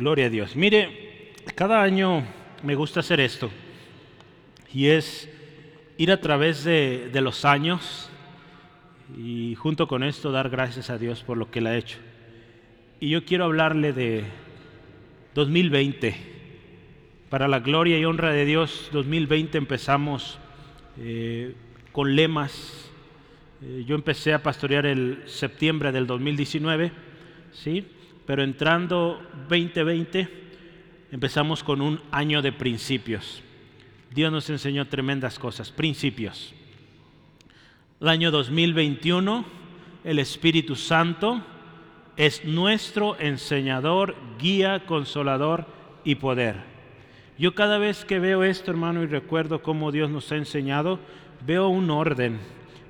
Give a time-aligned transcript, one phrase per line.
[0.00, 0.56] Gloria a Dios.
[0.56, 2.24] Mire, cada año
[2.62, 3.50] me gusta hacer esto
[4.72, 5.28] y es
[5.98, 8.08] ir a través de, los años
[9.14, 11.98] y junto con esto dar gracias a Dios por lo que Él ha hecho.
[12.98, 14.24] Y yo quiero hablarle de
[15.34, 16.16] 2020.
[17.28, 20.38] Para la gloria y honra de Dios, 2020 empezamos
[20.98, 21.54] eh,
[21.92, 22.90] con lemas.
[23.60, 26.90] Eh, yo empecé a pastorear el septiembre del 2019,
[27.52, 27.86] ¿sí?
[28.26, 30.28] Pero entrando 2020
[31.12, 33.42] empezamos con un año de principios.
[34.14, 36.54] Dios nos enseñó tremendas cosas, principios.
[38.00, 39.44] El año 2021,
[40.04, 41.42] el Espíritu Santo
[42.16, 45.66] es nuestro enseñador, guía, consolador
[46.04, 46.56] y poder.
[47.38, 50.98] Yo cada vez que veo esto, hermano, y recuerdo cómo Dios nos ha enseñado,
[51.46, 52.38] veo un orden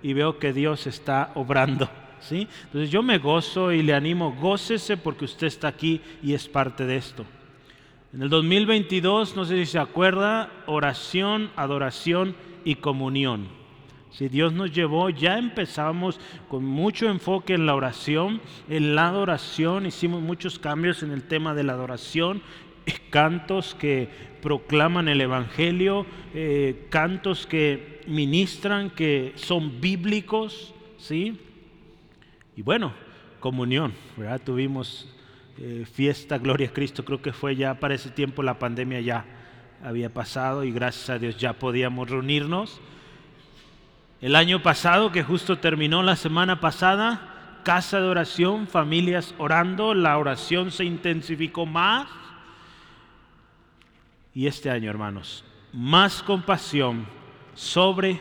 [0.02, 1.88] y veo que Dios está obrando.
[2.20, 2.46] ¿Sí?
[2.64, 6.86] Entonces yo me gozo y le animo, gócese porque usted está aquí y es parte
[6.86, 7.24] de esto.
[8.12, 13.48] En el 2022, no sé si se acuerda, oración, adoración y comunión.
[14.10, 16.18] Si Dios nos llevó, ya empezamos
[16.48, 21.54] con mucho enfoque en la oración, en la adoración, hicimos muchos cambios en el tema
[21.54, 22.42] de la adoración,
[23.10, 24.08] cantos que
[24.42, 31.38] proclaman el Evangelio, eh, cantos que ministran, que son bíblicos, ¿sí?
[32.60, 32.92] Y bueno,
[33.40, 34.38] comunión, ¿verdad?
[34.44, 35.08] Tuvimos
[35.56, 39.24] eh, fiesta, gloria a Cristo, creo que fue ya para ese tiempo la pandemia ya
[39.82, 42.78] había pasado y gracias a Dios ya podíamos reunirnos.
[44.20, 50.18] El año pasado, que justo terminó la semana pasada, casa de oración, familias orando, la
[50.18, 52.08] oración se intensificó más.
[54.34, 57.06] Y este año, hermanos, más compasión
[57.54, 58.20] sobre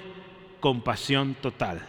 [0.61, 1.81] compasión total.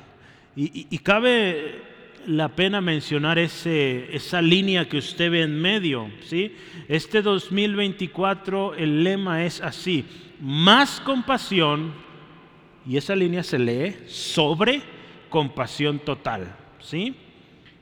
[0.57, 1.89] Y, cabe
[2.27, 6.11] la pena mencionar ese, esa línea que usted ve en medio.
[6.23, 6.55] ¿sí?
[6.89, 10.05] Este 2024 el lema es así,
[10.41, 11.93] más compasión,
[12.87, 14.83] y esa línea se lee sobre
[15.29, 16.55] compasión total.
[16.80, 17.14] ¿sí?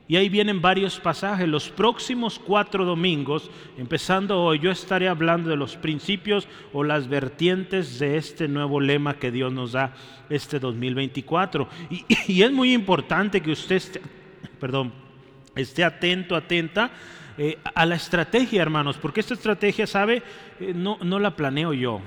[0.07, 1.47] Y ahí vienen varios pasajes.
[1.47, 7.99] Los próximos cuatro domingos, empezando hoy, yo estaré hablando de los principios o las vertientes
[7.99, 9.93] de este nuevo lema que Dios nos da
[10.29, 11.67] este 2024.
[11.91, 13.83] Y, y es muy importante que usted
[14.59, 14.93] perdón,
[15.55, 16.91] esté atento, atenta
[17.37, 20.21] eh, a la estrategia, hermanos, porque esta estrategia, ¿sabe?
[20.59, 22.01] Eh, no, no la planeo yo,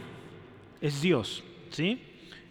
[0.80, 2.00] es Dios, ¿sí?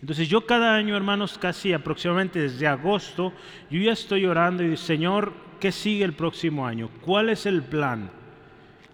[0.01, 3.33] Entonces yo cada año, hermanos, casi aproximadamente desde agosto,
[3.69, 6.89] yo ya estoy orando y Señor, ¿qué sigue el próximo año?
[7.01, 8.09] ¿Cuál es el plan?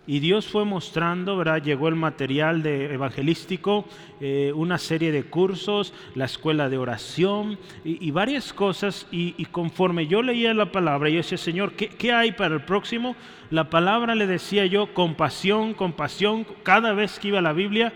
[0.09, 1.61] Y Dios fue mostrando, ¿verdad?
[1.61, 3.85] Llegó el material de evangelístico,
[4.21, 9.05] eh, una serie de cursos, la escuela de oración y, varias cosas.
[9.11, 13.17] Y, conforme yo leía la palabra, yo decía, Señor, ¿qué, ¿qué, hay para el próximo?
[13.51, 17.93] La palabra le decía yo, compasión, compasión, cada vez que iba a la Biblia,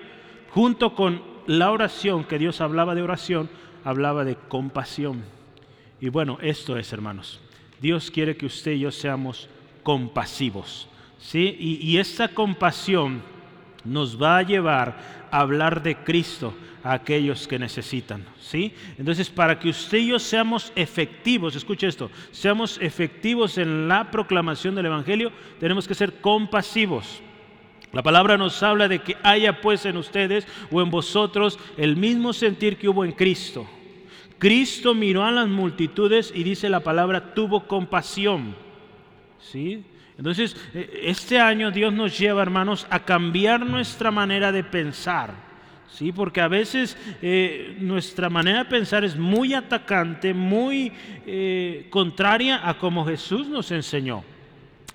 [0.50, 3.50] junto con la oración, que Dios hablaba de oración,
[3.85, 5.23] hablaba de compasión.
[6.01, 7.39] Y bueno, esto es, hermanos.
[7.79, 9.47] Dios quiere que usted y yo seamos
[9.81, 10.89] compasivos.
[11.21, 11.55] ¿Sí?
[11.57, 13.21] Y, y esta compasión
[13.83, 18.25] nos va a llevar a hablar de Cristo a aquellos que necesitan.
[18.39, 18.73] ¿sí?
[18.97, 24.75] Entonces, para que usted y yo seamos efectivos, escuche esto, seamos efectivos en la proclamación
[24.75, 27.21] del Evangelio, tenemos que ser compasivos.
[27.93, 32.31] La palabra nos habla de que haya pues en ustedes o en vosotros el mismo
[32.31, 33.67] sentir que hubo en Cristo.
[34.38, 38.55] Cristo miró a las multitudes y dice la palabra tuvo compasión.
[39.39, 39.83] ¿Sí?
[40.21, 45.33] Entonces, e, este año Dios nos lleva, hermanos, a cambiar nuestra manera de pensar.
[45.91, 46.11] ¿Sí?
[46.11, 50.91] Porque a veces eh, nuestra manera de pensar es muy atacante, muy
[51.25, 54.23] eh, contraria a como Jesús nos enseñó.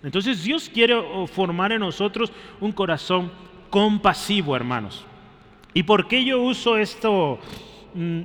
[0.05, 0.95] Entonces Dios quiere
[1.27, 3.33] formar en nosotros un corazón
[3.69, 5.05] compasivo, hermanos.
[5.75, 7.41] ¿Y por qué yo uso esto,
[7.95, 8.21] mm,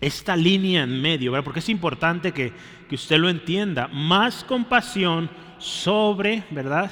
[0.00, 1.44] esta línea en medio?
[1.44, 2.52] Porque es importante que,
[2.90, 3.88] usted lo entienda.
[3.88, 6.90] Más compasión sobre, ¿verdad?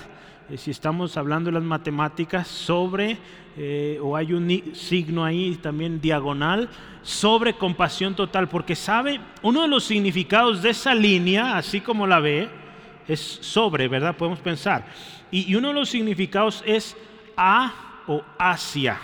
[0.48, 3.18] Eh, si estamos hablando de las matemáticas, sobre,
[3.56, 6.68] eh, o hay un signo ahí también diagonal,
[7.02, 8.48] sobre compasión total.
[8.48, 12.48] Porque sabe, uno de los significados de esa línea, así como la ve,
[13.08, 14.16] es sobre, ¿verdad?
[14.16, 14.86] Podemos pensar.
[15.30, 16.96] Y, uno de los significados es
[17.36, 17.72] a
[18.06, 18.98] o hacia.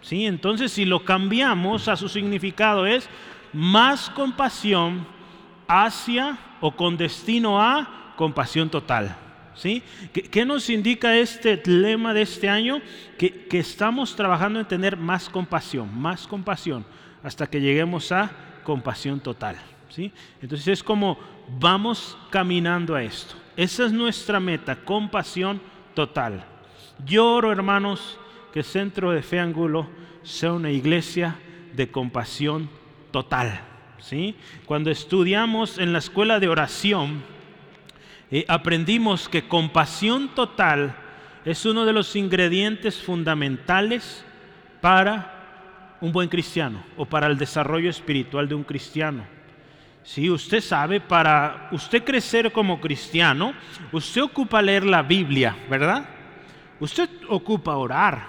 [0.00, 0.26] ¿Sí?
[0.26, 3.08] Entonces, si lo cambiamos a su significado es
[3.52, 5.06] más compasión
[5.66, 9.16] hacia o con destino a compasión total.
[9.54, 9.82] ¿Sí?
[10.12, 12.82] ¿Qué, nos indica este lema de este año?
[13.16, 16.84] Que, que, estamos trabajando en tener más compasión, más compasión,
[17.22, 18.30] hasta que lleguemos a
[18.64, 19.56] compasión total.
[19.88, 20.12] ¿sí?
[20.42, 21.18] Entonces es como
[21.58, 23.34] vamos caminando a esto.
[23.56, 25.60] Esa es nuestra meta, compasión
[25.94, 26.44] total.
[27.04, 28.18] Lloro, hermanos,
[28.52, 29.88] que Centro de Fe Angulo
[30.22, 31.36] sea una iglesia
[31.74, 32.68] de compasión
[33.10, 33.60] total.
[33.98, 34.34] ¿sí?
[34.66, 37.22] Cuando estudiamos en la escuela de oración,
[38.48, 40.96] aprendimos que compasión total
[41.44, 44.24] es uno de los ingredientes fundamentales
[44.80, 49.24] para un buen cristiano o para el desarrollo espiritual de un cristiano.
[50.02, 53.54] Si usted sabe, para usted crecer como cristiano,
[53.92, 56.08] usted ocupa leer la Biblia, ¿verdad?
[56.78, 58.26] Usted ocupa orar,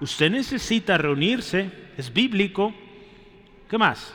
[0.00, 2.74] usted necesita reunirse, es bíblico.
[3.68, 4.14] ¿Qué más?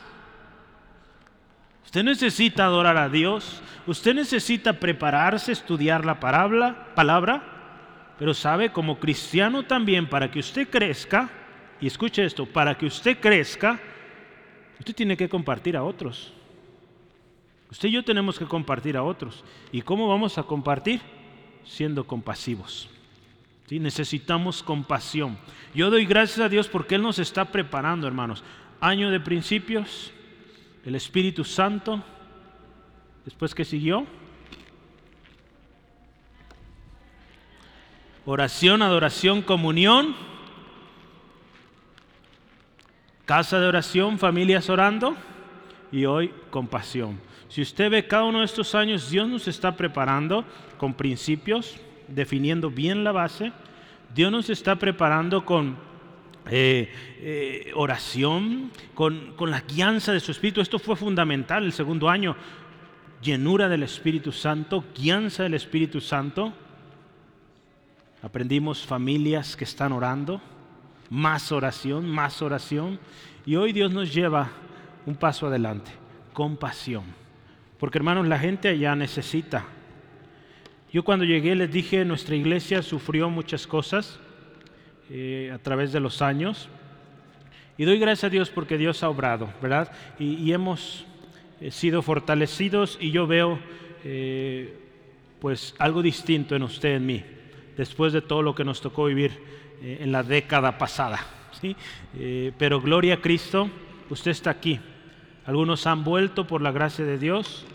[1.92, 8.98] Usted necesita adorar a Dios, usted necesita prepararse, estudiar la palabra, palabra, pero sabe, como
[8.98, 11.28] cristiano también, para que usted crezca,
[11.82, 13.78] y escuche esto, para que usted crezca,
[14.78, 16.32] usted tiene que compartir a otros.
[17.70, 19.44] Usted y yo tenemos que compartir a otros.
[19.70, 21.02] ¿Y cómo vamos a compartir?
[21.62, 22.88] Siendo compasivos.
[23.66, 23.78] ¿Sí?
[23.78, 25.36] Necesitamos compasión.
[25.74, 28.42] Yo doy gracias a Dios porque Él nos está preparando, hermanos.
[28.80, 30.10] Año de principios,
[30.84, 32.02] el Espíritu Santo,
[33.24, 34.06] después que siguió,
[38.24, 40.14] oración, adoración, comunión,
[43.24, 45.16] casa de oración, familias orando
[45.90, 47.20] y hoy compasión.
[47.48, 50.44] Si usted ve cada uno de estos años, Dios nos está preparando
[50.78, 51.76] con principios,
[52.08, 53.52] definiendo bien la base.
[54.14, 55.76] Dios nos está preparando con
[56.50, 60.60] eh, eh, oración, con, con la guianza de su Espíritu.
[60.60, 62.36] Esto fue fundamental el segundo año.
[63.22, 66.52] Llenura del Espíritu Santo, guianza del Espíritu Santo.
[68.22, 70.40] Aprendimos familias que están orando,
[71.10, 72.98] más oración, más oración.
[73.46, 74.50] Y hoy Dios nos lleva
[75.06, 75.92] un paso adelante,
[76.32, 77.04] compasión.
[77.78, 79.64] Porque hermanos, la gente allá necesita.
[80.92, 84.20] Yo cuando llegué les dije, nuestra iglesia sufrió muchas cosas
[85.14, 86.70] eh, a través de los años.
[87.76, 89.92] Y doy gracias a Dios porque Dios ha obrado, ¿verdad?
[90.18, 91.04] Y, hemos
[91.60, 93.58] eh, sido fortalecidos y yo veo
[94.04, 94.74] eh,
[95.38, 97.22] pues algo distinto en usted, en mí
[97.76, 99.32] después de todo lo que nos tocó vivir
[99.82, 101.20] en la década pasada.
[101.60, 101.76] ¿sí?
[102.56, 103.68] Pero gloria a Cristo,
[104.08, 104.80] usted está aquí.
[105.44, 107.66] Algunos han vuelto por la gracia de Dios,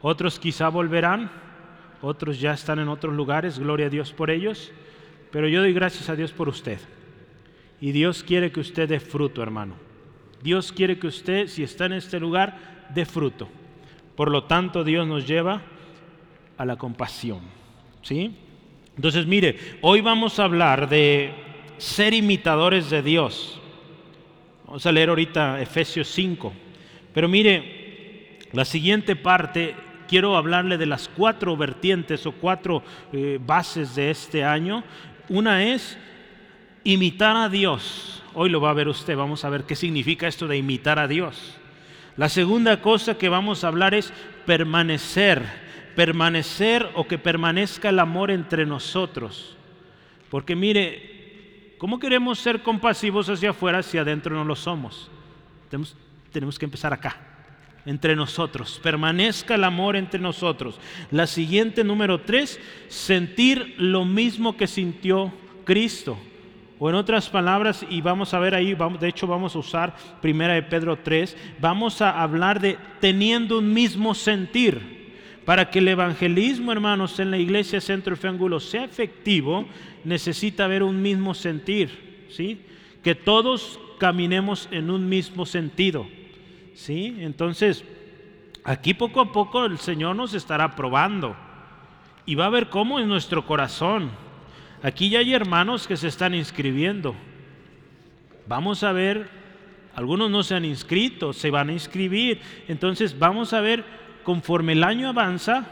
[0.00, 1.30] otros quizá volverán,
[2.00, 4.72] otros ya están en otros lugares, gloria a Dios por ellos,
[5.30, 6.78] pero yo doy gracias a Dios por usted.
[7.80, 9.74] Y Dios quiere que usted dé fruto, hermano.
[10.42, 13.48] Dios quiere que usted, si está en este lugar, dé fruto.
[14.16, 15.62] Por lo tanto, Dios nos lleva
[16.56, 17.40] a la compasión.
[18.02, 18.34] ¿Sí?
[18.96, 21.32] Entonces, mire, hoy vamos a hablar de
[21.76, 23.60] ser imitadores de Dios.
[24.66, 26.52] Vamos a leer ahorita Efesios 5.
[27.14, 29.74] Pero mire, la siguiente parte,
[30.08, 32.82] quiero hablarle de las cuatro vertientes o cuatro
[33.12, 34.82] eh, bases de este año.
[35.28, 35.96] Una es
[36.84, 38.22] imitar a Dios.
[38.34, 41.08] Hoy lo va a ver usted, vamos a ver qué significa esto de imitar a
[41.08, 41.56] Dios.
[42.16, 44.12] La segunda cosa que vamos a hablar es
[44.46, 49.56] permanecer permanecer o que permanezca el amor entre nosotros.
[50.30, 55.10] Porque mire, ¿cómo queremos ser compasivos hacia afuera si adentro no lo somos?
[55.68, 55.96] Tenemos,
[56.30, 57.16] tenemos que empezar acá,
[57.88, 58.78] entre nosotros.
[58.82, 60.78] Permanezca el amor entre nosotros.
[61.10, 65.32] La siguiente, número tres, sentir lo mismo que sintió
[65.64, 66.18] Cristo.
[66.78, 69.96] O en otras palabras, y vamos a ver ahí, vamos, de hecho vamos a usar
[70.20, 74.98] primera de Pedro 3, vamos a hablar de teniendo un mismo sentir.
[75.46, 79.64] Para que el evangelismo, hermanos, en la iglesia Centro Angulo sea efectivo,
[80.04, 82.60] necesita haber un mismo sentir, ¿sí?
[83.02, 86.06] Que todos caminemos en un mismo sentido,
[86.78, 87.16] ¿sí?
[87.18, 87.84] Entonces,
[88.62, 91.36] aquí poco a poco el Señor nos estará probando
[92.24, 94.10] y va a ver cómo es nuestro corazón.
[94.82, 97.16] Aquí ya hay hermanos que se están inscribiendo.
[98.46, 99.28] Vamos a ver,
[99.96, 102.40] algunos no se han inscrito, se van a inscribir.
[102.68, 103.84] Entonces, vamos a ver
[104.22, 105.66] conforme el año avanza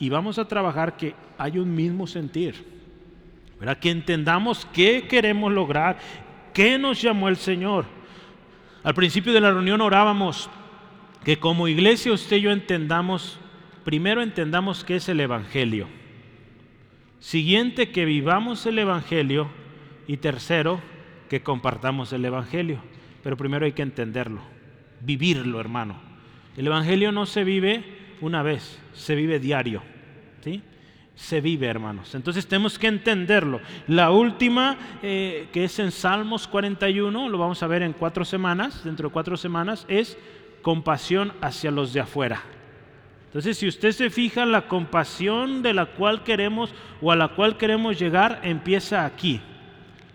[0.00, 2.56] y vamos a trabajar que hay un mismo sentir,
[3.60, 3.78] ¿verdad?
[3.78, 5.98] que entendamos qué queremos lograr,
[6.52, 7.97] qué nos llamó el Señor.
[8.88, 10.48] Al principio de la reunión orábamos
[11.22, 13.38] que como iglesia usted y yo entendamos,
[13.84, 15.88] primero entendamos qué es el Evangelio,
[17.18, 19.50] siguiente que vivamos el Evangelio
[20.06, 20.80] y tercero
[21.28, 22.80] que compartamos el Evangelio.
[23.22, 24.40] Pero primero hay que entenderlo,
[25.02, 26.00] vivirlo, hermano.
[26.56, 27.84] El Evangelio no se vive
[28.22, 29.82] una vez, se vive diario.
[30.42, 30.62] ¿sí?
[31.18, 32.14] Se vive, hermanos.
[32.14, 33.60] Entonces tenemos que entenderlo.
[33.88, 38.84] La última, eh, que es en Salmos 41, lo vamos a ver en cuatro semanas,
[38.84, 40.16] dentro de cuatro semanas, es
[40.62, 42.40] compasión hacia los de afuera.
[43.26, 46.70] Entonces, si usted se fija, la compasión de la cual queremos
[47.02, 49.40] o a la cual queremos llegar empieza aquí,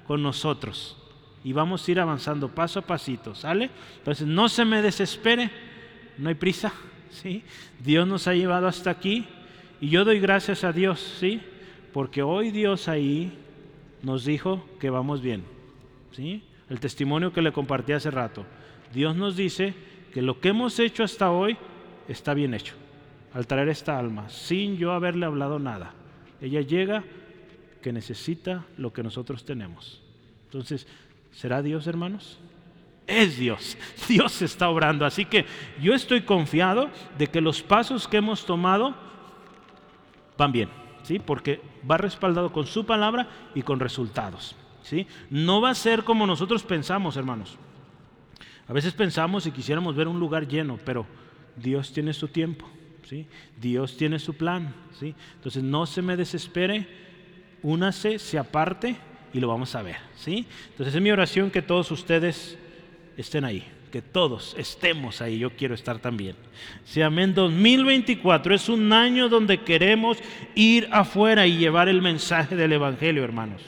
[0.08, 0.98] con nosotros.
[1.44, 3.70] Y vamos a ir avanzando paso a pasito, ¿sale?
[3.98, 5.52] Entonces, no se me desespere,
[6.18, 6.72] no hay prisa,
[7.10, 7.44] ¿sí?
[7.84, 9.28] Dios nos ha llevado hasta aquí
[9.84, 11.42] y yo doy gracias a Dios, ¿sí?
[11.92, 13.38] Porque hoy Dios ahí
[14.02, 15.44] nos dijo que vamos bien,
[16.14, 16.42] ¿sí?
[16.70, 18.46] El testimonio que le compartí hace rato.
[18.94, 19.74] Dios nos dice
[20.14, 21.58] que lo que hemos hecho hasta hoy
[22.08, 22.76] está bien hecho
[23.34, 25.94] al traer esta alma, sin yo haberle hablado nada.
[26.40, 27.04] Ella llega
[27.82, 30.02] que necesita lo que nosotros tenemos.
[30.46, 30.88] Entonces,
[31.34, 32.40] ¿será Dios, hermanos?
[33.06, 33.78] Es Dios.
[34.08, 35.06] Dios está obrando.
[35.06, 35.46] Así que
[35.82, 39.03] yo estoy confiado de que los pasos que hemos tomado
[40.38, 40.70] van bien,
[41.04, 41.20] ¿sí?
[41.20, 45.08] Porque va respaldado con su palabra y con resultados, ¿sí?
[45.30, 47.58] No va a ser como nosotros pensamos, hermanos.
[48.68, 51.06] A veces pensamos y quisiéramos ver un lugar lleno, pero
[51.56, 52.70] Dios tiene su tiempo.
[53.60, 55.16] Dios tiene su plan, ¿sí?
[55.36, 56.88] Entonces no se me desespere,
[57.62, 58.96] únase, se aparte
[59.34, 60.46] y lo vamos a ver, ¿sí?
[60.70, 62.58] Entonces es mi oración que todos ustedes
[63.18, 63.64] estén ahí,
[63.94, 66.36] que todos estemos ahí, yo quiero estar también.
[66.84, 70.18] Sí, amén, 2024 es un año donde queremos
[70.56, 73.62] ir afuera y llevar el mensaje del Evangelio, hermanos.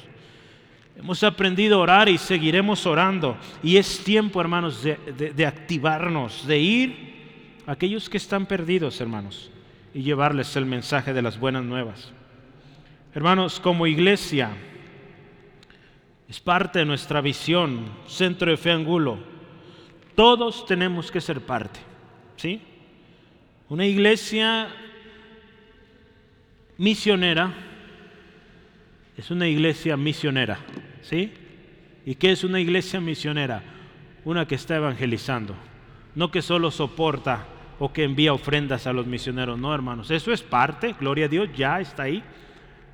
[0.97, 3.37] Hemos aprendido a orar y seguiremos orando.
[3.61, 9.51] Y es tiempo, hermanos, de activarnos, de ir aquellos que están perdidos, hermanos,
[9.93, 12.11] y llevarles el mensaje de las buenas nuevas.
[13.13, 14.49] Hermanos, como iglesia,
[16.27, 19.34] es parte de nuestra visión, centro de fe angulo.
[20.15, 21.79] Todos tenemos que ser parte,
[22.37, 22.61] ¿sí?
[23.67, 24.69] Una iglesia
[26.77, 27.53] misionera
[29.17, 30.59] es una iglesia misionera,
[31.01, 31.31] ¿sí?
[32.05, 33.63] ¿Y qué es una iglesia misionera?
[34.25, 35.55] Una que está evangelizando,
[36.15, 37.47] no que solo soporta
[37.79, 39.57] o que envía ofrendas a los misioneros.
[39.57, 42.23] No, hermanos, eso es parte, gloria a Dios, ya está ahí,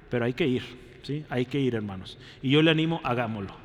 [0.10, 0.63] pero hay que ir,
[1.01, 1.25] ¿sí?
[1.30, 2.18] Hay que ir, hermanos.
[2.42, 3.56] Y yo le animo, hagámoslo.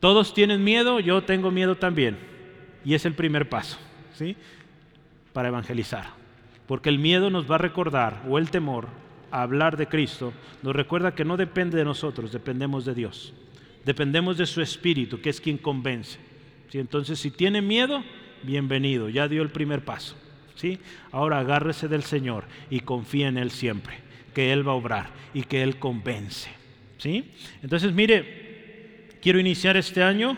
[0.00, 2.33] Todos tienen miedo, yo tengo miedo también.
[2.84, 3.78] Y es el primer paso,
[4.14, 4.36] ¿sí?
[5.32, 6.06] Para evangelizar.
[6.66, 8.88] Porque el miedo nos va a recordar, o el temor,
[9.30, 13.34] a hablar de Cristo, nos recuerda que no depende de nosotros, dependemos de Dios.
[13.84, 16.18] Dependemos de su Espíritu, que es quien convence.
[16.70, 16.78] ¿Sí?
[16.78, 18.02] Entonces, si tiene miedo,
[18.42, 20.16] bienvenido, ya dio el primer paso.
[20.54, 20.78] ¿sí?
[21.12, 23.98] Ahora agárrese del Señor y confía en Él siempre,
[24.34, 26.50] que Él va a obrar y que Él convence.
[26.98, 27.30] ¿sí?
[27.62, 30.36] Entonces, mire, quiero iniciar este año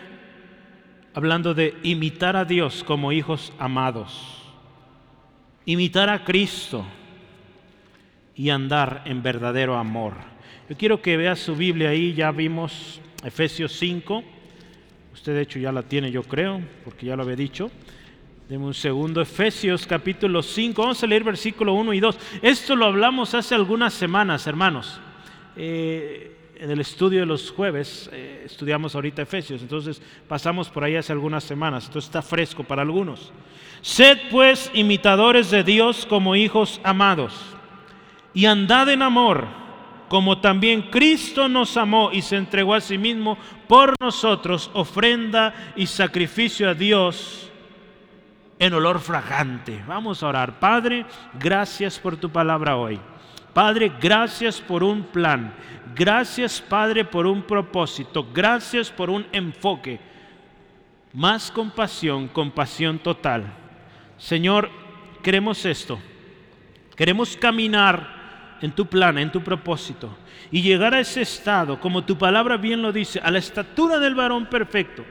[1.17, 4.39] hablando de imitar a Dios como hijos amados,
[5.65, 6.85] imitar a Cristo
[8.35, 10.13] y andar en verdadero amor.
[10.69, 14.23] Yo quiero que vea su Biblia ahí, ya vimos Efesios 5.
[15.11, 17.71] Usted de hecho ya la tiene, yo creo, porque ya lo había dicho.
[18.47, 22.19] Deme un segundo, Efesios capítulo 5, vamos a leer versículo 1 y 2.
[22.43, 25.01] Esto lo hablamos hace algunas semanas, hermanos.
[25.55, 30.95] Eh, en el estudio de los jueves eh, estudiamos ahorita Efesios, entonces pasamos por ahí
[30.95, 33.31] hace algunas semanas, entonces está fresco para algunos.
[33.81, 37.33] Sed pues imitadores de Dios como hijos amados
[38.33, 39.47] y andad en amor,
[40.09, 43.37] como también Cristo nos amó y se entregó a sí mismo
[43.67, 47.51] por nosotros, ofrenda y sacrificio a Dios
[48.59, 49.83] en olor fragante.
[49.87, 50.59] Vamos a orar.
[50.59, 51.05] Padre,
[51.39, 52.99] gracias por tu palabra hoy.
[53.57, 55.51] Padre, gracias por un plan.
[55.95, 58.27] Gracias, Padre, por un propósito.
[58.31, 59.99] Gracias por un enfoque.
[61.11, 63.51] Más compasión, compasión total.
[64.15, 64.69] Señor,
[65.23, 65.97] queremos esto.
[66.95, 70.15] Queremos caminar en tu plan, en tu propósito.
[70.51, 74.13] Y llegar a ese estado, como tu palabra bien lo dice, a la estatura del
[74.13, 75.03] varón perfecto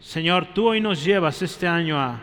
[0.00, 2.18] Señor, tú hoy nos llevas este año a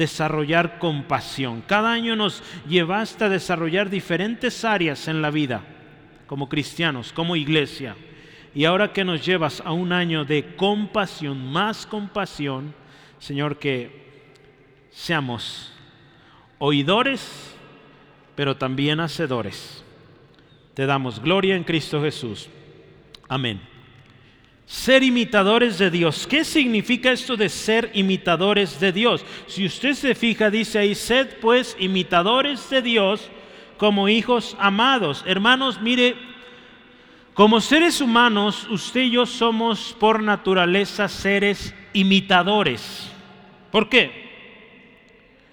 [0.00, 1.62] desarrollar compasión.
[1.66, 5.60] Cada año nos llevaste a desarrollar diferentes áreas en la vida,
[6.26, 7.94] como cristianos, como iglesia.
[8.54, 12.74] Y ahora que nos llevas a un año de compasión, más compasión,
[13.18, 15.70] Señor, que seamos
[16.58, 17.54] oidores,
[18.34, 19.84] pero también hacedores.
[20.72, 22.48] Te damos gloria en Cristo Jesús.
[23.28, 23.79] Amén
[24.70, 26.28] ser imitadores de Dios.
[26.28, 29.24] ¿Qué significa esto de ser imitadores de Dios?
[29.48, 33.28] Si usted se fija, dice ahí, sed pues imitadores de Dios
[33.78, 35.24] como hijos amados.
[35.26, 36.14] Hermanos, mire,
[37.34, 43.10] como seres humanos, usted y yo somos por naturaleza seres imitadores.
[43.72, 44.30] ¿Por qué?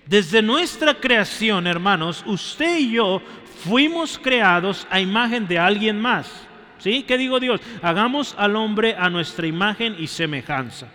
[0.06, 3.24] Desde nuestra creación, hermanos, usted y yo
[3.64, 6.47] fuimos creados a imagen de alguien más.
[6.80, 7.04] ¿Sí?
[7.04, 7.62] ¿Qué digo Dios?
[7.82, 10.88] Hagamos al hombre a nuestra imagen y semejanza.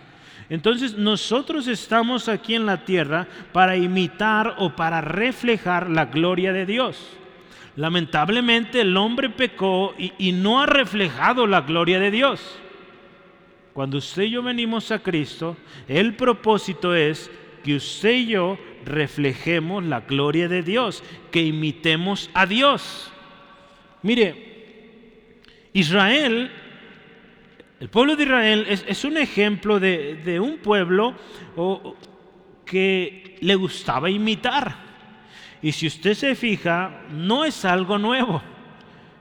[0.49, 6.65] Entonces nosotros estamos aquí en la tierra para imitar o para reflejar la gloria de
[6.65, 7.17] Dios.
[7.75, 12.59] Lamentablemente el hombre pecó y, no ha reflejado la gloria de Dios.
[13.73, 17.31] Cuando usted y yo venimos a Cristo, el propósito es
[17.63, 23.11] que usted y yo reflejemos la gloria de Dios, que imitemos a Dios.
[24.03, 24.52] Mire,
[25.73, 26.51] Israel,
[27.79, 31.15] el pueblo de Israel es, un ejemplo de, un pueblo
[32.65, 34.75] que le gustaba imitar.
[35.61, 38.41] Y si usted se fija, no es algo nuevo.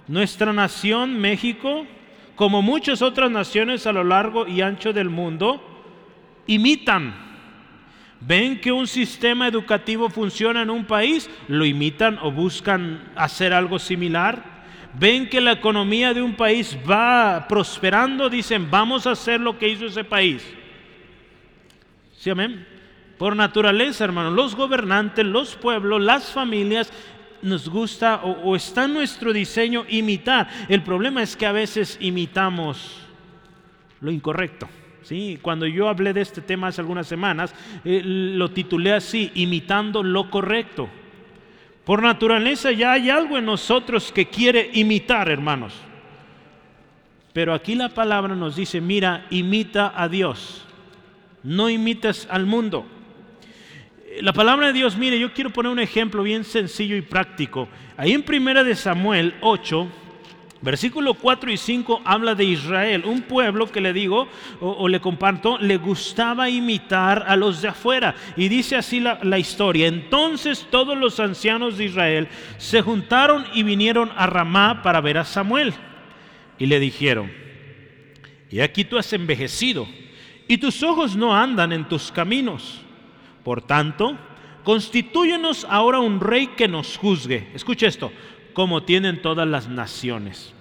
[0.09, 1.87] Nuestra nación, México,
[2.35, 5.63] como muchas otras naciones a lo largo y ancho del mundo,
[6.47, 7.15] imitan.
[8.21, 13.79] Ven que un sistema educativo funciona en un país, lo imitan o buscan hacer algo
[13.79, 14.52] similar.
[14.99, 19.69] Ven que la economía de un país va prosperando, dicen, vamos a hacer lo que
[19.69, 20.47] hizo ese país.
[22.19, 22.67] ¿Sí, amén?
[23.19, 26.93] Por naturaleza, hermanos, los gobernantes, los pueblos, las familias,
[27.43, 30.49] nos gusta o, está en nuestro diseño imitar.
[30.69, 33.01] El problema es que a veces imitamos
[34.01, 34.69] lo incorrecto.
[35.03, 35.39] ¿sí?
[35.43, 40.31] Cuando yo hablé de este tema hace algunas semanas, eh, lo titulé así, imitando lo
[40.31, 40.89] correcto.
[41.85, 45.75] Por naturaleza ya hay algo en nosotros que quiere imitar, hermanos.
[47.33, 50.65] Pero aquí la palabra nos dice, mira, imita a Dios,
[51.43, 52.87] no imites al mundo.
[54.21, 57.69] La palabra de Dios, mire, yo quiero poner un ejemplo bien sencillo y práctico.
[57.97, 59.89] Ahí en primera de Samuel 8,
[60.63, 64.29] Versículo 4 y 5 habla de Israel, un pueblo que le digo
[64.61, 68.15] o, le comparto, le gustaba imitar a los de afuera.
[68.37, 69.89] Y dice así la, la, historia.
[69.89, 72.29] Entonces todos los ancianos de Israel
[72.59, 75.75] se juntaron y vinieron a Ramá para ver a Samuel.
[76.59, 77.33] Y le dijeron,
[78.49, 79.89] y aquí tú has envejecido
[80.47, 82.83] y tus ojos no andan en tus caminos.
[83.43, 84.17] Por tanto,
[84.63, 87.49] constitúyenos ahora un rey que nos juzgue.
[87.55, 88.13] Escuche esto,
[88.53, 90.53] como tienen todas las naciones.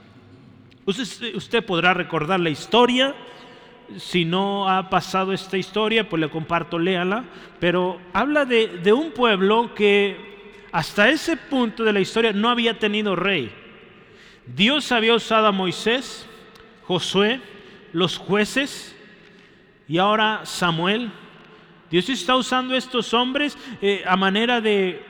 [0.85, 3.15] Usted, podrá recordar la historia.
[3.97, 7.25] Si no ha pasado esta historia, pues le comparto, léala.
[7.59, 10.17] Pero habla de, un pueblo que
[10.71, 13.51] hasta ese punto de la historia no había tenido rey.
[14.47, 16.25] Dios había usado a Moisés,
[16.83, 17.41] Josué,
[17.93, 18.95] los jueces
[19.87, 21.11] y ahora Samuel
[21.91, 25.03] Dios está usando estos hombres eh, a manera de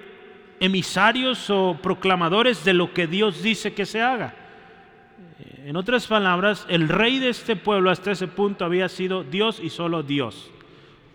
[0.61, 4.35] emisarios o proclamadores de lo que Dios dice que se haga.
[5.65, 9.69] En otras palabras, el rey de este pueblo hasta ese punto había sido Dios y
[9.69, 10.51] solo Dios.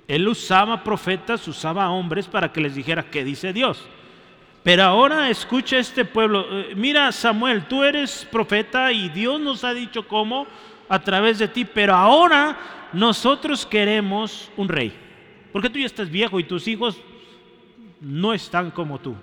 [0.09, 3.87] Él usaba profetas, usaba hombres para que les dijera qué dice Dios.
[4.65, 9.73] Pero ahora escucha este pueblo, eh, mira Samuel, tú eres profeta y Dios nos ha
[9.73, 10.49] dicho cómo
[10.89, 14.93] a través de ti, pero ahora nosotros queremos un rey.
[15.53, 17.01] Porque tú ya estás viejo y tus hijos
[18.01, 19.15] no están como tú.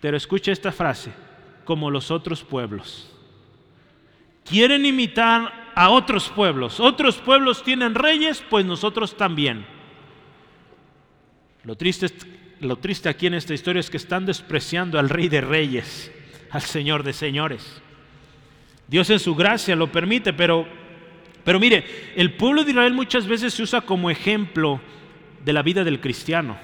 [0.00, 1.12] Pero escucha esta frase,
[1.64, 3.10] como los otros pueblos.
[4.44, 6.80] Quieren imitar a otros pueblos.
[6.80, 9.66] Otros pueblos tienen reyes, pues nosotros también.
[11.64, 12.08] Lo triste,
[12.60, 16.10] lo triste aquí en esta historia es que están despreciando al rey de reyes,
[16.50, 17.82] al Señor de señores.
[18.86, 20.66] Dios en su gracia lo permite, pero
[21.48, 24.82] pero mire, el pueblo de Israel muchas veces se usa como ejemplo
[25.46, 26.58] de la vida del cristiano.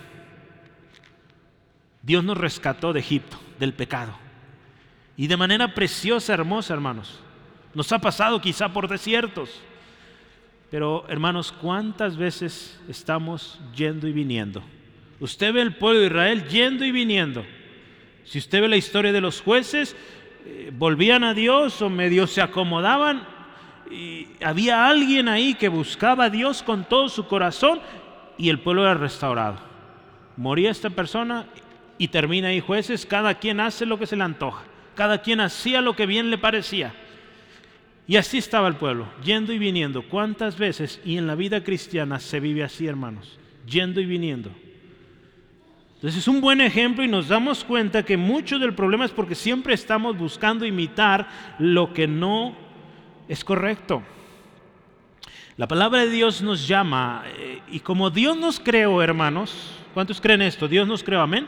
[2.04, 4.12] Dios nos rescató de Egipto, del pecado.
[5.16, 7.20] Y de manera preciosa, hermosa, hermanos.
[7.72, 9.50] Nos ha pasado quizá por desiertos.
[10.70, 14.62] Pero, hermanos, ¿cuántas veces estamos yendo y viniendo?
[15.20, 17.44] Usted ve el pueblo de Israel yendo y viniendo.
[18.24, 19.96] Si usted ve la historia de los jueces,
[20.44, 23.26] eh, volvían a Dios o medio se acomodaban
[23.90, 27.80] y había alguien ahí que buscaba a Dios con todo su corazón
[28.36, 29.58] y el pueblo era restaurado.
[30.36, 31.46] Moría esta persona
[31.98, 35.80] y termina ahí jueces, cada quien hace lo que se le antoja, cada quien hacía
[35.80, 36.94] lo que bien le parecía.
[38.06, 40.02] Y así estaba el pueblo, yendo y viniendo.
[40.02, 43.38] ¿Cuántas veces y en la vida cristiana se vive así, hermanos?
[43.66, 44.50] Yendo y viniendo.
[45.94, 49.34] Entonces es un buen ejemplo y nos damos cuenta que mucho del problema es porque
[49.34, 51.26] siempre estamos buscando imitar
[51.58, 52.54] lo que no
[53.26, 54.02] es correcto.
[55.56, 60.42] La palabra de Dios nos llama eh, y como Dios nos creó, hermanos, ¿cuántos creen
[60.42, 60.68] esto?
[60.68, 61.46] Dios nos creó, amén.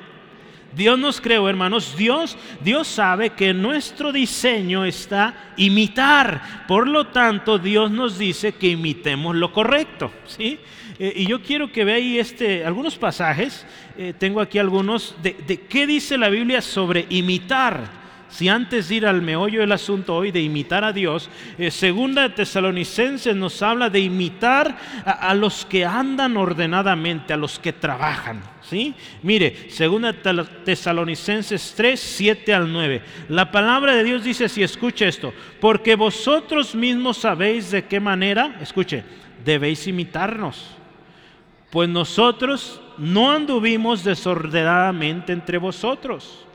[0.76, 1.96] Dios nos creó, hermanos.
[1.96, 6.66] Dios, Dios sabe que nuestro diseño está imitar.
[6.68, 10.58] Por lo tanto, Dios nos dice que imitemos lo correcto, ¿sí?
[10.98, 13.64] Eh, y yo quiero que veáis este, algunos pasajes.
[13.96, 18.05] Eh, tengo aquí algunos de, de qué dice la Biblia sobre imitar.
[18.36, 22.34] Si antes de ir al meollo del asunto hoy de imitar a Dios, eh, segunda
[22.34, 28.42] Tesalonicenses nos habla de imitar a, los que andan ordenadamente, a los que trabajan.
[28.60, 28.94] ¿sí?
[29.22, 33.00] Mire, segunda Tesalonicenses 3, 7 al 9.
[33.30, 38.58] La palabra de Dios dice, si escuche esto, porque vosotros mismos sabéis de qué manera,
[38.60, 39.02] escuche,
[39.46, 40.76] debéis imitarnos.
[41.70, 46.45] Pues nosotros no anduvimos desordenadamente entre vosotros,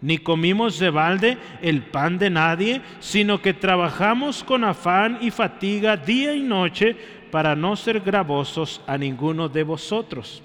[0.00, 5.96] ni comimos de balde el pan de nadie, sino que trabajamos con afán y fatiga
[5.96, 6.96] día y noche
[7.30, 10.42] para no ser gravosos a ninguno de vosotros.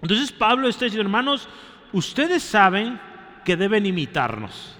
[0.00, 1.48] Entonces Pablo está diciendo, hermanos,
[1.92, 3.00] ustedes saben
[3.44, 4.76] que deben imitarnos.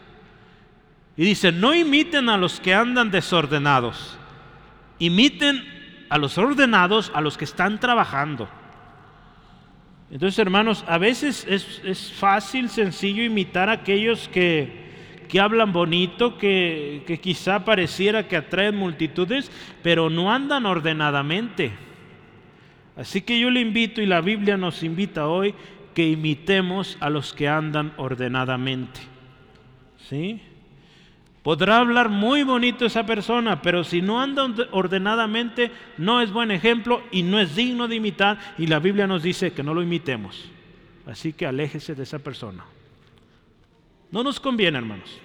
[1.17, 4.17] Y dice, no imiten a los que andan desordenados,
[5.01, 8.49] imiten a los ordenados, a los que están trabajando.
[10.11, 14.89] Entonces, hermanos, a veces es, fácil, sencillo imitar a aquellos que,
[15.39, 19.51] hablan bonito, que, que quizá pareciera que atraen multitudes,
[19.83, 21.73] pero no andan ordenadamente.
[22.97, 25.55] Así que yo le invito y la Biblia nos invita hoy
[25.95, 29.01] que imitemos a los que andan ordenadamente.
[30.09, 30.41] ¿Sí?
[31.43, 37.03] Podrá hablar muy bonito esa persona, pero si no anda ordenadamente, no es buen ejemplo
[37.11, 38.39] y no es digno de imitar.
[38.59, 40.45] Y la Biblia nos dice que no lo imitemos.
[41.07, 42.65] Así que aléjese de esa persona.
[44.11, 45.19] No nos conviene, hermanos.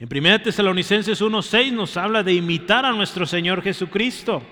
[0.00, 4.42] En 1 Tesalonicenses 1:6 nos habla de imitar a nuestro Señor Jesucristo.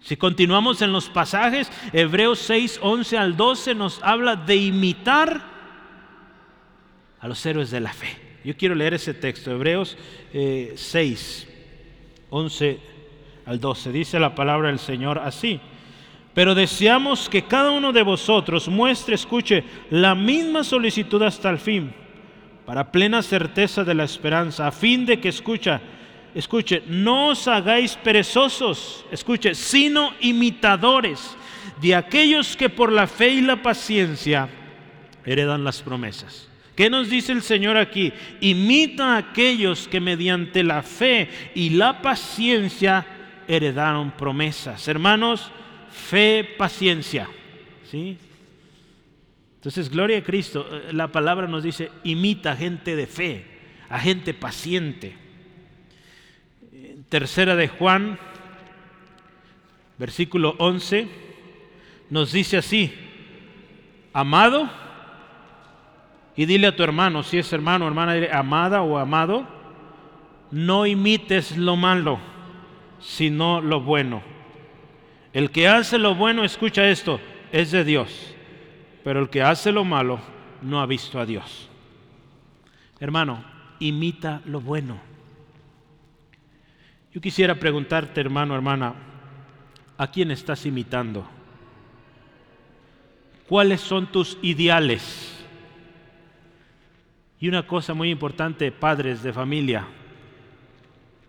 [0.00, 5.49] Si continuamos en los pasajes, Hebreos 6, 11 al 12 nos habla de imitar
[7.20, 8.08] a los héroes de la fe.
[8.44, 9.96] Yo quiero leer ese texto, Hebreos
[10.32, 12.78] 6, eh, 11
[13.44, 13.92] al 12.
[13.92, 15.60] Dice la palabra del Señor así.
[16.32, 21.92] Pero deseamos que cada uno de vosotros muestre, escuche, la misma solicitud hasta el fin,
[22.64, 25.80] para plena certeza de la esperanza, a fin de que, escucha,
[26.34, 31.36] escuche, no os hagáis perezosos, escuche, sino imitadores
[31.82, 34.48] de aquellos que por la fe y la paciencia
[35.24, 36.49] heredan las promesas.
[36.80, 38.10] ¿Qué nos dice el Señor aquí?
[38.40, 43.04] Imita a aquellos que mediante la fe y la paciencia
[43.46, 44.88] heredaron promesas.
[44.88, 45.52] Hermanos,
[45.90, 47.28] fe, paciencia.
[47.90, 48.16] ¿Sí?
[49.56, 50.66] Entonces, gloria a Cristo.
[50.72, 53.44] Eh, la palabra nos dice, imita a gente de fe,
[53.90, 55.14] a gente paciente.
[57.10, 58.18] Tercera de Juan,
[59.98, 61.08] versículo 11,
[62.08, 62.90] nos dice así,
[64.14, 64.70] amado,
[66.36, 69.46] y dile a tu hermano, si es hermano o hermana, amada o amado,
[70.50, 72.18] no imites lo malo,
[73.00, 74.22] sino lo bueno.
[75.32, 77.20] El que hace lo bueno, escucha esto,
[77.52, 78.34] es de Dios,
[79.04, 80.20] pero el que hace lo malo
[80.62, 81.68] no ha visto a Dios.
[82.98, 83.44] Hermano,
[83.78, 84.98] imita lo bueno.
[87.12, 88.94] Yo quisiera preguntarte, hermano, hermana,
[89.98, 91.26] ¿a quién estás imitando?
[93.48, 95.39] ¿Cuáles son tus ideales?
[97.40, 99.86] Y una cosa muy importante, padres de familia,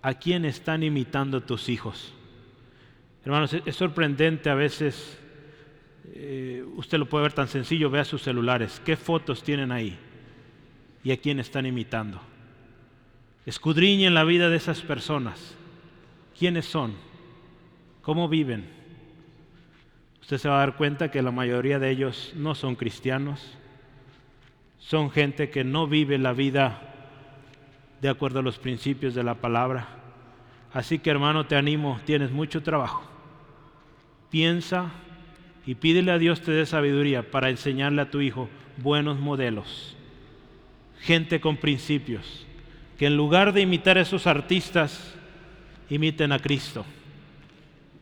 [0.01, 2.13] ¿a quién están imitando tus hijos?
[3.23, 5.17] Hermanos, es sorprendente a veces,
[6.13, 9.97] eh, usted lo puede ver tan sencillo, vea sus celulares, qué fotos tienen ahí
[11.01, 12.19] y a quién están imitando.
[13.45, 15.55] Escudriñen la vida de esas personas.
[16.37, 16.93] ¿Quiénes son?
[18.01, 18.65] ¿Cómo viven?
[20.21, 23.57] Usted se va a dar cuenta que la mayoría de ellos no son cristianos,
[24.81, 26.81] son gente que no vive la vida
[28.01, 29.87] de acuerdo a los principios de la palabra.
[30.73, 33.03] Así que hermano, te animo, tienes mucho trabajo.
[34.29, 34.91] Piensa
[35.65, 39.95] y pídele a Dios te dé sabiduría para enseñarle a tu hijo buenos modelos.
[40.99, 42.45] Gente con principios,
[42.97, 45.15] que en lugar de imitar a esos artistas,
[45.89, 46.85] imiten a Cristo.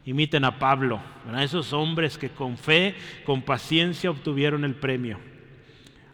[0.05, 5.19] Imiten a Pablo, a esos hombres que con fe, con paciencia obtuvieron el premio.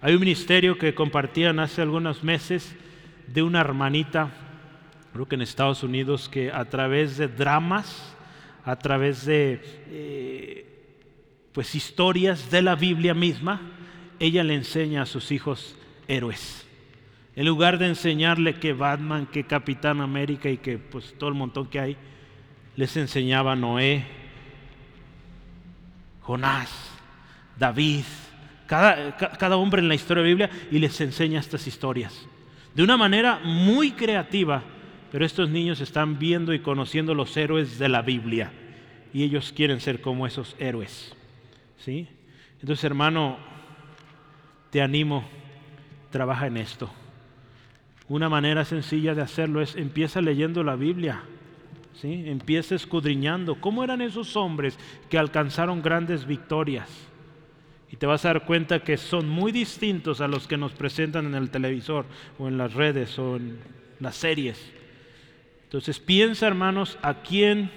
[0.06, 2.76] Hay un ministerio que compartían hace algunos meses
[3.26, 4.30] de una hermanita,
[5.12, 8.16] creo que en Estados Unidos, que a través de dramas,
[8.64, 10.68] a través de eh,
[11.54, 13.60] pues historias de la Biblia misma,
[14.20, 15.76] ella le enseña a sus hijos
[16.08, 16.68] héroes.
[17.36, 21.66] En lugar de enseñarle que Batman, que Capitán América y que pues todo el montón
[21.66, 21.98] que hay,
[22.76, 24.06] les enseñaba Noé,
[26.22, 26.92] Jonás,
[27.58, 28.04] David,
[28.68, 32.28] cada, hombre en la historia de la Biblia y les enseña estas historias.
[32.74, 34.64] De una manera muy creativa,
[35.12, 38.52] pero estos niños están viendo y conociendo los héroes de la Biblia
[39.14, 41.16] y ellos quieren ser como esos héroes.
[41.78, 42.08] ¿Sí?
[42.60, 43.38] Entonces, hermano,
[44.72, 45.24] te animo,
[46.10, 46.92] trabaja en esto.
[48.08, 51.24] Una manera sencilla de hacerlo es empieza leyendo la Biblia.
[52.02, 52.24] ¿sí?
[52.28, 53.56] Empieza escudriñando.
[53.62, 54.78] ¿Cómo eran esos hombres
[55.10, 56.90] que alcanzaron grandes victorias?
[57.92, 61.28] Y te vas a dar cuenta que son muy distintos a los que nos presentan
[61.28, 62.06] en el televisor
[62.40, 63.60] o en las redes o en
[64.00, 64.72] las series.
[65.64, 67.72] Entonces piensa, hermanos, a quién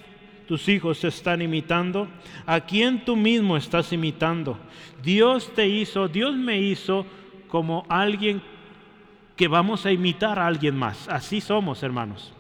[0.47, 2.09] tus hijos te están imitando,
[2.47, 4.59] a quién tú mismo estás imitando.
[5.03, 7.05] Dios te hizo, Dios me hizo
[7.49, 8.43] como alguien
[9.37, 11.09] que vamos a imitar a alguien más.
[11.09, 12.33] Así somos, hermanos.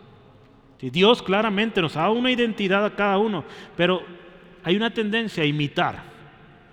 [0.80, 3.44] Dios claramente nos dado una identidad a cada uno,
[3.76, 4.02] pero
[4.62, 6.02] hay una tendencia a imitar.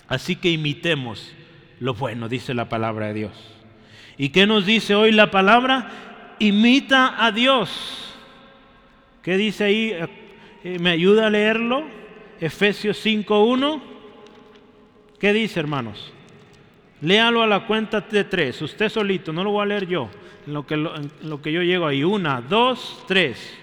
[0.07, 1.33] Así que imitemos
[1.79, 3.31] lo bueno, dice la palabra de Dios.
[4.17, 6.35] ¿Y qué nos dice hoy la palabra?
[6.39, 8.15] Imita a Dios.
[9.21, 9.95] ¿Qué dice ahí?
[10.63, 11.83] Eh, ¿Me ayuda a leerlo?
[12.39, 13.81] Efesios 5.1.
[15.19, 16.13] ¿Qué dice, hermanos?
[17.01, 20.09] Léalo a la cuenta de tres, usted solito, no lo voy a leer yo,
[20.47, 22.03] lo que, en lo que yo llego ahí.
[22.03, 23.57] Una, dos, tres.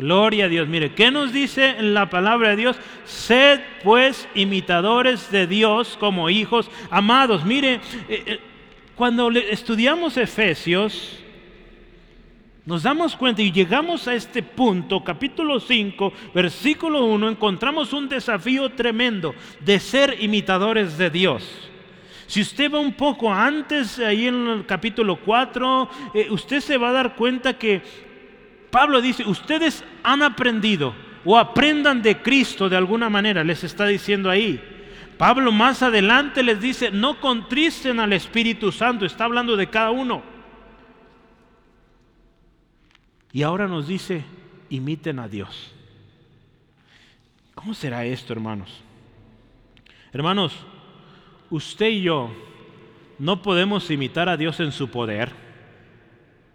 [0.00, 0.66] Gloria a Dios.
[0.66, 2.76] Mire, ¿qué nos dice la palabra de Dios?
[3.04, 7.44] Sed pues imitadores de Dios como hijos amados.
[7.44, 7.74] Mire,
[8.08, 8.40] eh, eh,
[8.96, 11.18] cuando estudiamos Efesios,
[12.64, 18.70] nos damos cuenta y llegamos a este punto, capítulo 5, versículo 1, encontramos un desafío
[18.70, 21.68] tremendo de ser imitadores de Dios.
[22.26, 26.88] Si usted va un poco antes, ahí en el capítulo 4, eh, usted se va
[26.88, 28.09] a dar cuenta que
[28.70, 34.30] Pablo dice, ustedes han aprendido o aprendan de Cristo de alguna manera, les está diciendo
[34.30, 34.60] ahí.
[35.18, 40.22] Pablo más adelante les dice, no contristen al Espíritu Santo, está hablando de cada uno.
[43.32, 44.24] Y ahora nos dice,
[44.70, 45.72] imiten a Dios.
[47.54, 48.82] ¿Cómo será esto, hermanos?
[50.12, 50.54] Hermanos,
[51.50, 52.30] usted y yo
[53.18, 55.32] no podemos imitar a Dios en su poder,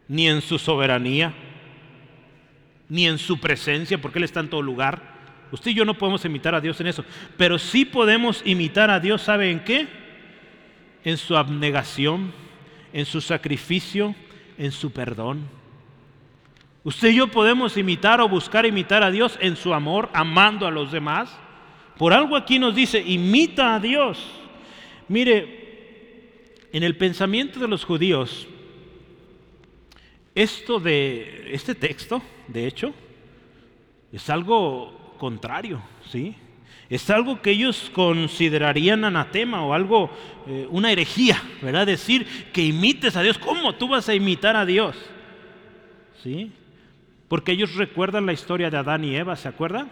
[0.08, 1.34] ni en su soberanía
[2.90, 5.16] ni en su presencia, porque Él está en todo lugar.
[5.52, 7.06] Usted y yo no podemos imitar a Dios en eso,
[7.38, 9.88] pero sí podemos imitar a Dios, ¿sabe en qué?
[11.04, 12.34] En su abnegación,
[12.94, 14.16] en su sacrificio,
[14.58, 15.48] en su perdón.
[16.84, 20.72] Usted y yo podemos imitar o buscar imitar a Dios en su amor, amando a
[20.72, 21.36] los demás.
[21.98, 24.24] Por algo aquí nos dice, imita a Dios.
[25.08, 28.48] Mire, en el pensamiento de los judíos,
[30.36, 32.94] esto de este texto, de hecho,
[34.12, 36.36] es algo contrario, ¿sí?
[36.90, 40.12] Es algo que ellos considerarían anatema o algo,
[40.46, 41.88] eh, una herejía, ¿verdad?
[41.88, 43.40] Decir que imites a Dios.
[43.40, 44.96] ¿Cómo tú vas a imitar a Dios?
[46.22, 46.52] ¿Sí?
[47.28, 49.90] Porque ellos recuerdan la historia de Adán y Eva, ¿se acuerdan?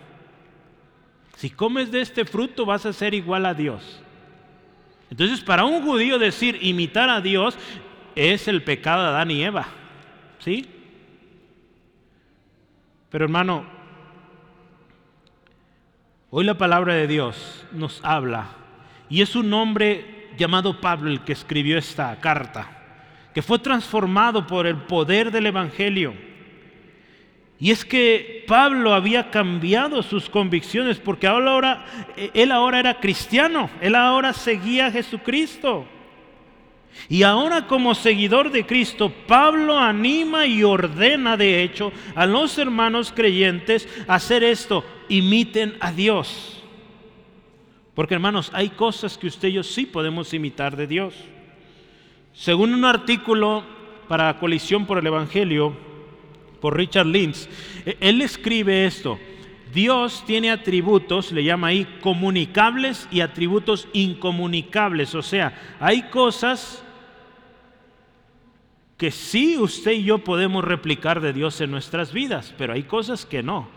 [1.37, 4.01] Si comes de este fruto vas a ser igual a Dios.
[5.09, 7.57] Entonces, para un judío decir imitar a Dios
[8.15, 9.67] es el pecado de Adán y Eva.
[10.43, 10.67] ¿Sí?
[13.09, 13.63] Pero hermano,
[16.31, 18.49] hoy la palabra de Dios nos habla
[19.07, 22.67] y es un hombre llamado Pablo el que escribió esta carta,
[23.33, 26.13] que fue transformado por el poder del Evangelio.
[27.57, 31.85] Y es que Pablo había cambiado sus convicciones porque ahora,
[32.33, 35.87] él ahora era cristiano, él ahora seguía a Jesucristo.
[37.09, 43.11] Y ahora como seguidor de Cristo, Pablo anima y ordena de hecho a los hermanos
[43.15, 46.63] creyentes hacer esto, imiten a Dios.
[47.93, 51.13] Porque hermanos, hay cosas que usted y yo sí podemos imitar de Dios.
[52.33, 53.63] Según un artículo
[54.07, 55.75] para Colisión por el Evangelio,
[56.59, 57.47] por Richard Lynch,
[57.85, 59.19] e-, él escribe esto.
[59.73, 65.15] Dios tiene atributos, le llama ahí comunicables y atributos incomunicables.
[65.15, 66.83] O sea, hay cosas
[68.97, 73.25] que sí usted y yo podemos replicar de Dios en nuestras vidas, pero hay cosas
[73.25, 73.67] que no.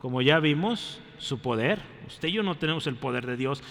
[0.00, 1.80] Como ya vimos, su poder.
[2.06, 3.62] Usted y yo no tenemos el poder de Dios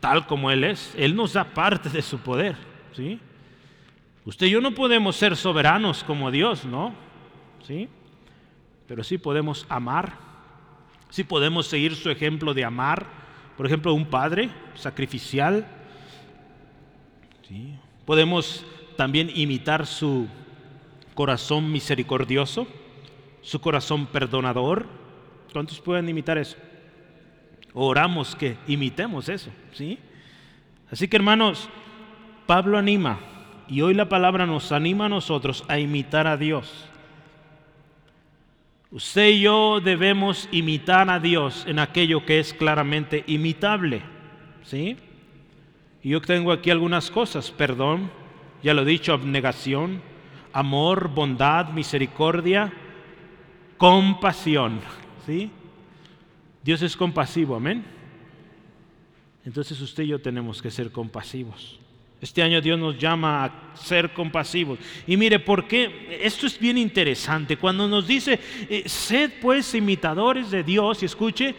[0.00, 0.94] tal como Él es.
[0.96, 2.56] Él nos da parte de su poder.
[2.92, 3.20] ¿sí?
[4.24, 6.92] Usted y yo no podemos ser soberanos como Dios, ¿no?
[7.66, 7.88] ¿Sí?
[8.86, 10.29] Pero sí podemos amar.
[11.10, 13.06] Sí podemos seguir su ejemplo de amar.
[13.56, 15.66] Por ejemplo, un padre sacrificial.
[18.06, 18.64] Podemos
[18.96, 20.28] también imitar su
[21.14, 22.66] corazón misericordioso,
[23.42, 24.86] su corazón perdonador.
[25.52, 26.56] ¿Cuántos pueden imitar eso?
[27.74, 29.98] Oramos que imitemos eso, ¿sí?
[30.90, 31.68] Así que hermanos,
[32.46, 33.20] Pablo anima
[33.68, 36.89] y hoy la palabra nos anima a nosotros a imitar a Dios.
[38.90, 44.02] Usted y yo debemos imitar a Dios en aquello que es claramente imitable,
[44.64, 44.96] ¿sí?
[46.02, 48.10] Yo tengo aquí algunas cosas, perdón,
[48.62, 50.02] ya lo he dicho, abnegación,
[50.52, 52.72] amor, bondad, misericordia,
[53.76, 54.80] compasión.
[55.26, 55.50] ¿Sí?
[56.62, 57.84] Dios es compasivo, amén.
[59.44, 61.79] Entonces usted y yo tenemos que ser compasivos.
[62.20, 64.78] Este año Dios nos llama a ser compasivos.
[65.06, 66.18] Y mire, ¿por qué?
[66.22, 67.56] Esto es bien interesante.
[67.56, 71.54] Cuando nos dice, eh, sed pues imitadores de Dios, y escuche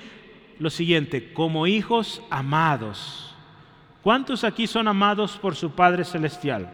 [0.60, 3.34] lo siguiente, como hijos amados.
[4.04, 6.72] ¿Cuántos aquí son amados por su Padre Celestial?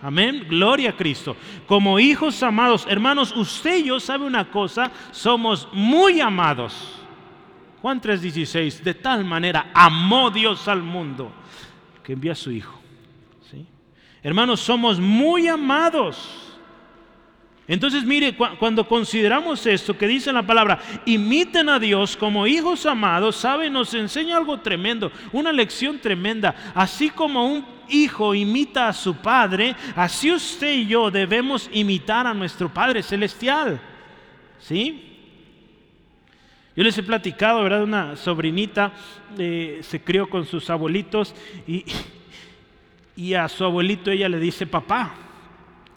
[0.00, 1.34] Amén, gloria a Cristo.
[1.66, 6.94] Como hijos amados, hermanos, usted y yo sabe una cosa, somos muy amados.
[7.82, 11.32] Juan 3:16, de tal manera amó Dios al mundo
[12.04, 12.78] que envía a su Hijo
[14.28, 16.18] Hermanos, somos muy amados.
[17.66, 23.36] Entonces, mire, cuando consideramos esto que dice la palabra, imiten a Dios como hijos amados,
[23.36, 23.70] ¿sabe?
[23.70, 26.54] Nos enseña algo tremendo, una lección tremenda.
[26.74, 32.34] Así como un hijo imita a su padre, así usted y yo debemos imitar a
[32.34, 33.80] nuestro Padre Celestial.
[34.58, 35.06] ¿Sí?
[36.76, 37.82] Yo les he platicado, ¿verdad?
[37.82, 38.92] Una sobrinita
[39.38, 41.34] eh, se crió con sus abuelitos
[41.66, 41.86] y,
[43.18, 45.12] y a su abuelito ella le dice papá.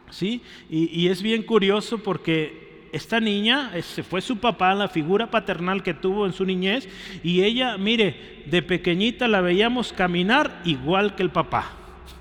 [0.10, 0.42] ¿Sí?
[0.70, 5.94] Y, es bien curioso porque esta niña, se fue su papá, la figura paternal que
[5.94, 6.90] tuvo en su niñez,
[7.24, 11.72] y ella, mire, de pequeñita la veíamos caminar igual que el papá.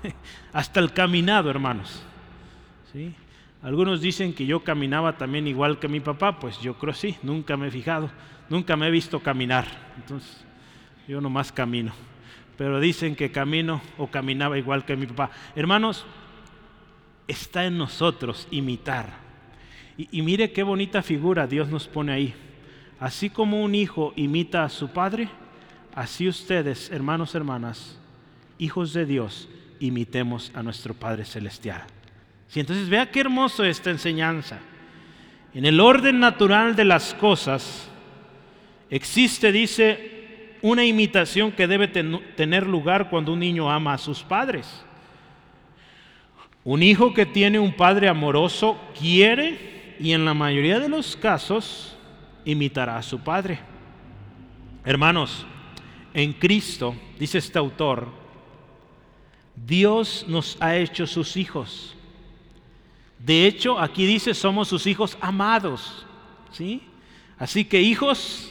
[0.53, 2.03] Hasta el caminado, hermanos.
[2.93, 3.13] ¿Sí?
[3.63, 7.57] Algunos dicen que yo caminaba también igual que mi papá, pues yo creo sí, nunca
[7.57, 8.11] me he fijado,
[8.49, 9.65] nunca me he visto caminar.
[9.97, 10.45] Entonces,
[11.07, 11.91] yo nomás camino
[12.61, 15.31] pero dicen que camino o caminaba igual que mi papá.
[15.55, 16.05] Hermanos,
[17.27, 19.07] está en nosotros imitar.
[19.97, 22.35] Y, mire qué bonita figura Dios nos pone ahí.
[22.99, 25.27] Así como un hijo imita a su padre,
[25.95, 27.99] así ustedes, hermanos, hermanas,
[28.59, 31.81] hijos de Dios, imitemos a nuestro Padre Celestial.
[32.47, 34.59] Si entonces vea qué hermoso esta enseñanza.
[35.55, 37.89] En el orden natural de las cosas
[38.91, 40.10] existe, dice,
[40.61, 44.83] una imitación que debe tener lugar cuando un niño ama a sus padres.
[46.63, 51.95] Un hijo que tiene un padre amoroso quiere y en la mayoría de los casos
[52.45, 53.59] imitará a su padre.
[54.85, 55.45] Hermanos,
[56.13, 58.07] en Cristo, dice este autor,
[59.55, 61.95] Dios nos ha hecho sus hijos.
[63.19, 66.05] De hecho, aquí dice somos sus hijos amados.
[66.51, 66.81] ¿sí?
[67.37, 68.50] Así que hijos,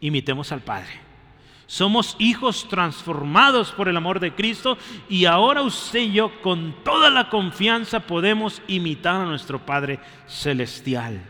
[0.00, 1.10] imitemos al Padre.
[1.66, 4.76] Somos hijos transformados por el amor de Cristo
[5.08, 11.20] y ahora usted y yo con toda la confianza podemos imitar a nuestro Padre Celestial.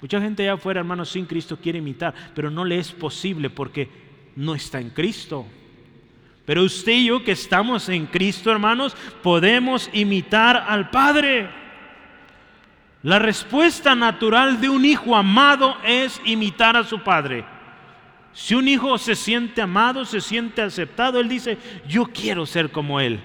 [0.00, 3.88] Mucha gente allá afuera, hermanos, sin Cristo quiere imitar, pero no le es posible porque
[4.36, 5.44] no está en Cristo.
[6.44, 11.48] Pero usted y yo que estamos en Cristo, hermanos, podemos imitar al Padre.
[13.02, 17.44] La respuesta natural de un hijo amado es imitar a su Padre.
[18.34, 21.56] Si un hijo se siente amado, se siente aceptado, él dice,
[21.88, 23.20] yo quiero ser como él.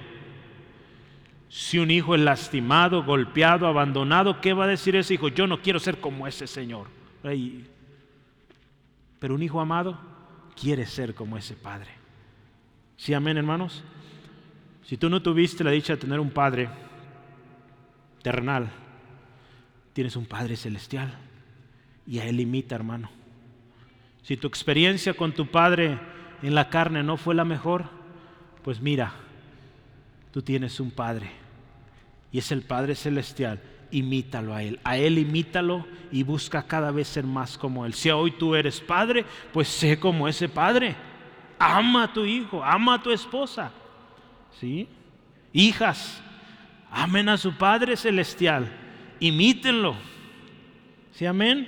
[1.49, 5.29] Si un hijo es lastimado, golpeado, abandonado, ¿qué va a decir ese hijo?
[5.29, 6.87] Yo no quiero ser como ese Señor.
[9.19, 9.99] Pero un hijo amado
[10.55, 11.89] quiere ser como ese padre.
[12.95, 13.83] ¿Sí, amén, hermanos?
[14.83, 16.69] Si tú no tuviste la dicha de tener un padre
[18.21, 18.69] terrenal,
[19.93, 21.17] tienes un padre celestial
[22.05, 23.09] y a él imita, hermano.
[24.23, 25.99] Si tu experiencia con tu padre
[26.41, 27.85] en la carne no fue la mejor,
[28.63, 29.13] pues mira,
[30.31, 31.31] tú tienes un padre
[32.31, 33.59] y es el Padre Celestial.
[33.91, 34.79] Imítalo a Él.
[34.83, 37.93] A Él imítalo y busca cada vez ser más como Él.
[37.93, 40.95] Si hoy tú eres padre, pues sé como ese padre.
[41.57, 43.71] Ama a tu hijo, ama a tu esposa.
[44.59, 44.87] ¿Sí?
[45.51, 46.21] Hijas,
[46.91, 48.67] amen a su Padre Celestial.
[49.19, 49.95] Imítenlo.
[51.11, 51.67] ¿Sí, amén?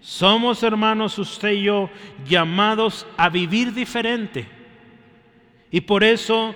[0.00, 1.90] Somos, hermanos, usted y yo,
[2.26, 4.46] llamados a vivir diferente.
[5.70, 6.54] Y por eso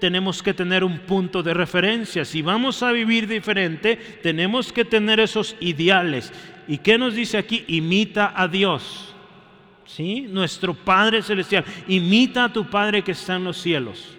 [0.00, 2.24] tenemos que tener un punto de referencia.
[2.24, 6.32] Si vamos a vivir diferente, tenemos que tener esos ideales.
[6.68, 7.64] ¿Y qué nos dice aquí?
[7.68, 9.14] Imita a Dios.
[9.84, 10.26] ¿Sí?
[10.28, 11.64] Nuestro Padre Celestial.
[11.88, 14.16] Imita a tu Padre que está en los cielos.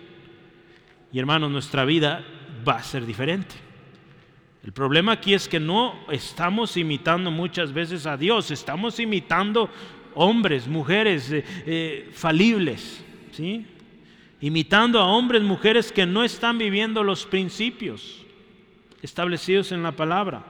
[1.12, 2.24] Y hermanos, nuestra vida
[2.68, 3.67] va a ser diferente.
[4.68, 9.70] El problema aquí es que no estamos imitando muchas veces a Dios, estamos imitando
[10.14, 13.02] hombres, mujeres eh, eh, falibles,
[13.32, 13.66] ¿sí?
[14.42, 18.26] Imitando a hombres, mujeres que no están viviendo los principios
[19.02, 20.44] establecidos en la palabra.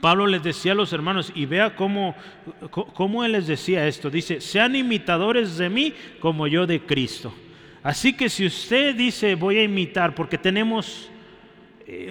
[0.00, 2.16] Pablo les decía a los hermanos, y vea cómo,
[2.70, 7.34] cómo él les decía esto, dice, sean imitadores de mí como yo de Cristo.
[7.82, 11.10] Así que si usted dice voy a imitar, porque tenemos,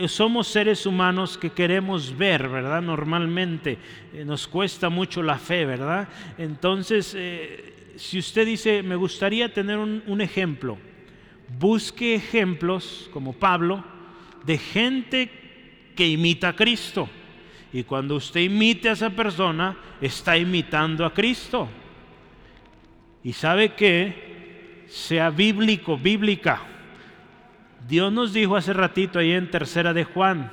[0.07, 2.81] somos seres humanos que queremos ver, ¿verdad?
[2.81, 3.77] Normalmente
[4.13, 6.07] eh, nos cuesta mucho la fe, ¿verdad?
[6.37, 10.77] Entonces, eh, si usted dice me gustaría tener un ejemplo,
[11.59, 13.83] busque ejemplos como Pablo
[14.45, 15.29] de gente
[15.95, 17.09] que imita a Cristo.
[17.73, 21.67] Y cuando usted imite a esa persona, está imitando a Cristo.
[23.23, 26.61] Y sabe que sea bíblico, bíblica.
[27.87, 30.51] Dios nos dijo hace ratito ahí en tercera de Juan,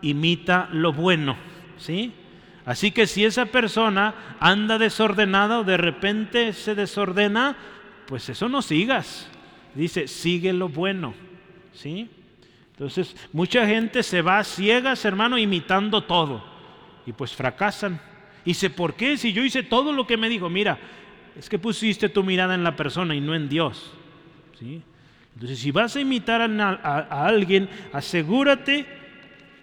[0.00, 1.36] imita lo bueno,
[1.78, 2.12] ¿sí?
[2.64, 7.56] Así que si esa persona anda desordenada o de repente se desordena,
[8.06, 9.28] pues eso no sigas.
[9.74, 11.14] Dice, sigue lo bueno,
[11.72, 12.08] ¿sí?
[12.72, 16.44] Entonces, mucha gente se va ciegas, hermano, imitando todo.
[17.06, 18.00] Y pues fracasan.
[18.44, 19.16] Y dice, ¿por qué?
[19.16, 20.78] Si yo hice todo lo que me dijo, mira,
[21.36, 23.92] es que pusiste tu mirada en la persona y no en Dios.
[24.58, 24.82] ¿sí?
[25.34, 28.86] Entonces, si vas a imitar a, alguien, asegúrate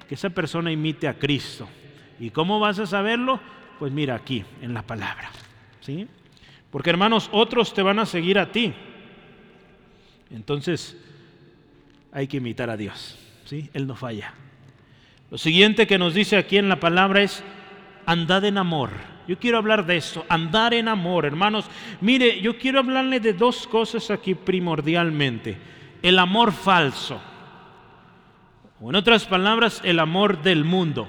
[0.07, 1.67] que esa persona imite a Cristo.
[2.19, 3.39] ¿Y cómo vas a saberlo?
[3.77, 5.29] Pues mira aquí, en la palabra.
[5.81, 6.07] ¿sí?
[6.71, 8.73] Porque hermanos, otros te van a seguir a ti.
[10.31, 10.97] Entonces,
[12.11, 13.17] hay que imitar a Dios.
[13.45, 13.69] ¿sí?
[13.73, 14.33] Él no falla.
[15.31, 17.43] Lo siguiente que nos dice aquí en la palabra es,
[18.05, 18.89] andad en amor.
[19.29, 21.69] Yo quiero hablar de esto, andar en amor, hermanos.
[22.01, 25.55] Mire, yo quiero hablarle de dos cosas aquí primordialmente.
[26.01, 27.21] El amor falso.
[28.81, 31.07] O en otras palabras, el amor del mundo.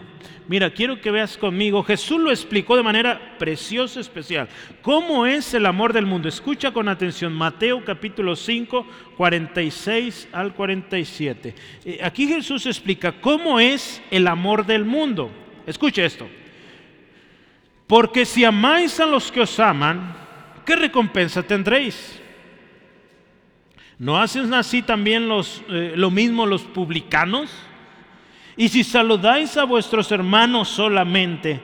[0.49, 4.51] Mira, quiero que veas conmigo, Jesús lo explicó de manera preciosa, especial.
[4.83, 6.29] ¿Cómo es el amor del mundo?
[6.29, 11.55] Escucha con atención, Mateo capítulo 5, 46 al 47.
[11.87, 15.31] Eh, aquí Jesús explica cómo es el amor del mundo.
[15.67, 16.29] Escucha esto.
[17.91, 20.15] Porque si amáis a los que os aman,
[20.65, 22.21] ¿qué recompensa tendréis?
[23.99, 27.51] ¿No hacen así también los, eh, lo mismo los publicanos?
[28.57, 31.61] Y si saludáis a vuestros hermanos solamente,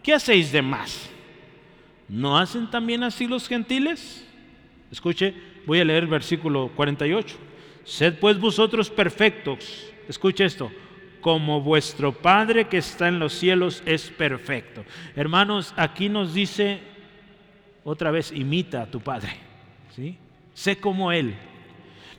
[0.00, 1.10] ¿qué hacéis de más?
[2.08, 4.24] ¿No hacen también así los gentiles?
[4.92, 5.34] Escuche,
[5.66, 7.36] voy a leer el versículo 48.
[7.82, 10.70] Sed pues vosotros perfectos, escuche esto,
[11.26, 14.84] como vuestro Padre que está en los cielos es perfecto.
[15.16, 16.78] Hermanos, aquí nos dice
[17.82, 19.30] otra vez, imita a tu Padre,
[19.96, 20.16] ¿sí?
[20.54, 21.34] Sé como Él.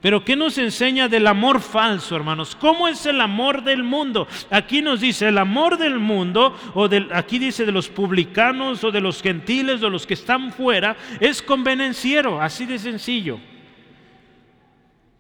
[0.02, 2.54] Pero ¿qué nos enseña del amor falso, hermanos?
[2.60, 4.28] ¿Cómo es el amor del mundo?
[4.50, 8.92] Aquí nos dice el amor del mundo, o del, aquí dice de los publicanos o
[8.92, 13.40] de los gentiles o los que están fuera, es convenenciero, así de sencillo.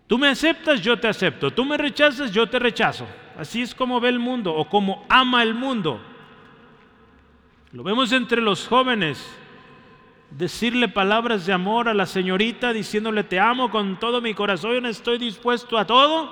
[0.08, 1.51] Tú me aceptas, yo te acepto.
[1.51, 3.05] Tú me rechazas, yo te rechazo.
[3.38, 6.01] Así es como ve el mundo o como ama el mundo.
[7.74, 9.38] Lo vemos entre los jóvenes
[10.32, 15.18] decirle palabras de amor a la señorita diciéndole te amo con todo mi corazón, estoy
[15.18, 16.32] dispuesto a todo.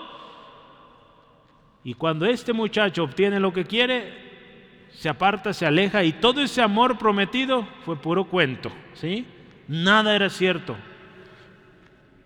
[1.83, 6.61] Y cuando este muchacho obtiene lo que quiere, se aparta, se aleja y todo ese
[6.61, 9.25] amor prometido fue puro cuento, ¿sí?
[9.67, 10.75] Nada era cierto.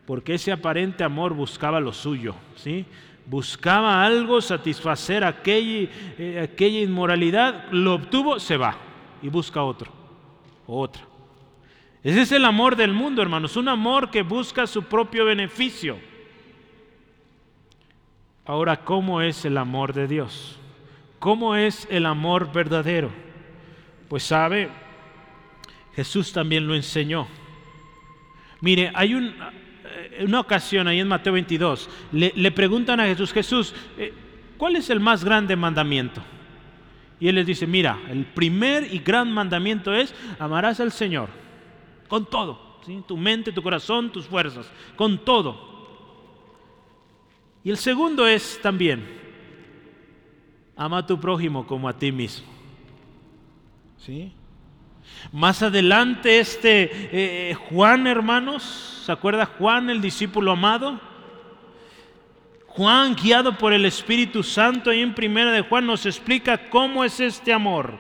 [0.10, 2.84] Porque ese aparente amor buscaba lo suyo, ¿sí?
[3.28, 5.88] Buscaba algo, satisfacer aquella,
[6.18, 8.76] eh, aquella inmoralidad, lo obtuvo, se va
[9.22, 9.92] y busca otro,
[10.66, 11.04] otra.
[12.04, 16.00] Ese es el amor del mundo, hermanos, un amor que busca su propio beneficio.
[18.46, 20.58] Ahora, ¿cómo es el amor de Dios?
[21.20, 23.12] ¿Cómo es el amor verdadero?
[24.08, 24.70] Pues sabe,
[25.96, 27.28] Jesús también lo enseñó.
[28.60, 29.34] Mire, hay eh,
[30.22, 34.14] una ocasión ahí en Mateo 22, le, preguntan a Jesús, Jesús, eh,
[34.58, 36.22] ¿cuál es el más grande mandamiento?
[37.20, 41.30] Y él les dice, mira, el primer y gran mandamiento es, amarás al Señor
[42.08, 43.04] con todo, ¿sí?
[43.08, 45.70] tu mente, tu corazón, tus fuerzas, con todo.
[47.64, 49.06] Y el segundo es también,
[50.76, 52.48] ama a tu prójimo como a ti mismo.
[53.98, 54.32] ¿Sí?
[55.32, 61.00] Más adelante este eh, Juan, hermanos, ¿se acuerda Juan, el discípulo amado?
[62.68, 67.20] Juan, guiado por el Espíritu Santo, ahí en primera de Juan nos explica cómo es
[67.20, 67.94] este amor.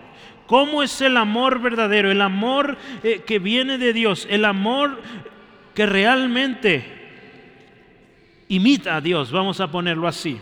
[0.47, 2.09] ¿Cómo es el amor verdadero?
[2.09, 4.99] El amor eh, que viene de Dios, el amor
[5.76, 6.84] que realmente
[8.47, 10.39] imita a Dios, vamos a ponerlo así.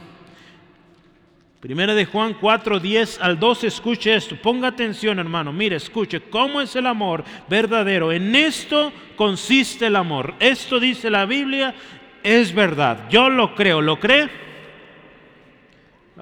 [1.67, 6.61] Primera de Juan 4, 10 al 12, escuche esto, ponga atención hermano, mire, escuche, ¿cómo
[6.61, 8.13] es el amor verdadero?
[8.13, 10.33] En esto consiste el amor.
[10.39, 11.75] Esto dice la Biblia,
[12.23, 13.09] es verdad.
[13.09, 14.29] Yo lo creo, ¿lo cree?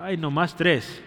[0.01, 1.03] Ay, nomás tres.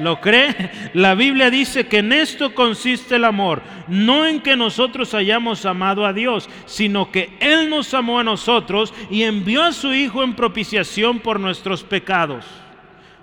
[0.00, 0.90] ¿Lo cree?
[0.94, 6.04] La Biblia dice que en esto consiste el amor, no en que nosotros hayamos amado
[6.04, 10.34] a Dios, sino que Él nos amó a nosotros y envió a su Hijo en
[10.34, 12.63] propiciación por nuestros pecados.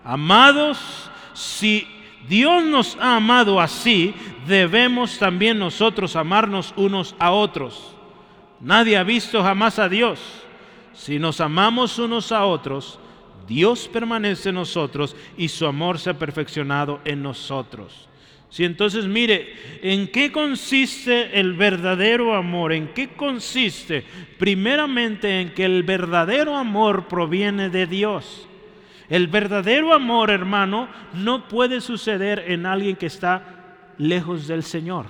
[0.04, 0.80] Amados,
[1.34, 1.88] si
[2.28, 4.14] Dios nos ha amado así,
[4.48, 7.96] debemos también nosotros amarnos unos a otros.
[8.60, 10.20] Nadie ha visto jamás a Dios.
[10.94, 13.00] Si nos amamos unos a otros,
[13.48, 18.08] Dios permanece en nosotros y su amor se ha perfeccionado en nosotros.
[18.50, 22.74] Si entonces mire, ¿en qué consiste el verdadero amor?
[22.74, 24.04] ¿En qué consiste?
[24.38, 28.48] Primeramente en que el verdadero amor proviene de Dios.
[29.12, 33.44] El verdadero amor, hermano, no puede suceder en alguien que está
[33.98, 35.06] lejos del Señor.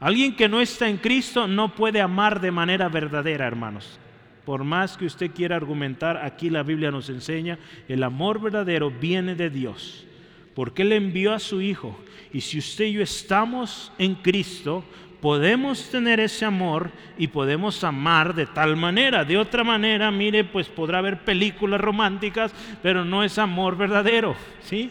[0.00, 3.98] Alguien que no está en Cristo no puede amar de manera verdadera, hermanos.
[4.44, 9.34] Por más que usted quiera argumentar, aquí la Biblia nos enseña, el amor verdadero viene
[9.34, 10.06] de Dios,
[10.54, 11.98] porque Él envió a su Hijo.
[12.34, 14.84] Y si usted y yo estamos en Cristo,
[15.20, 19.24] podemos tener ese amor y podemos amar de tal manera.
[19.24, 24.90] De otra manera, mire, pues podrá haber películas románticas, pero no es amor verdadero, ¿sí?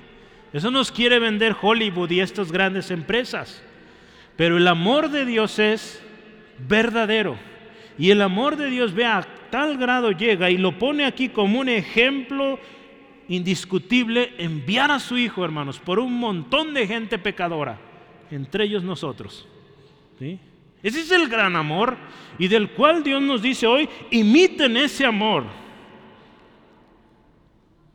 [0.53, 3.63] Eso nos quiere vender Hollywood y estas grandes empresas.
[4.35, 6.03] Pero el amor de Dios es
[6.67, 7.37] verdadero.
[7.97, 11.59] Y el amor de Dios, vea, a tal grado llega y lo pone aquí como
[11.59, 12.59] un ejemplo
[13.27, 17.77] indiscutible, enviar a su Hijo, hermanos, por un montón de gente pecadora,
[18.31, 19.47] entre ellos nosotros.
[20.19, 21.97] Ese es el gran amor
[22.37, 25.45] y del cual Dios nos dice hoy, imiten ese amor.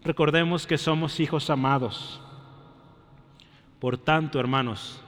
[0.03, 2.21] Recordemos que somos hijos amados.
[3.79, 5.03] Por tanto, hermanos,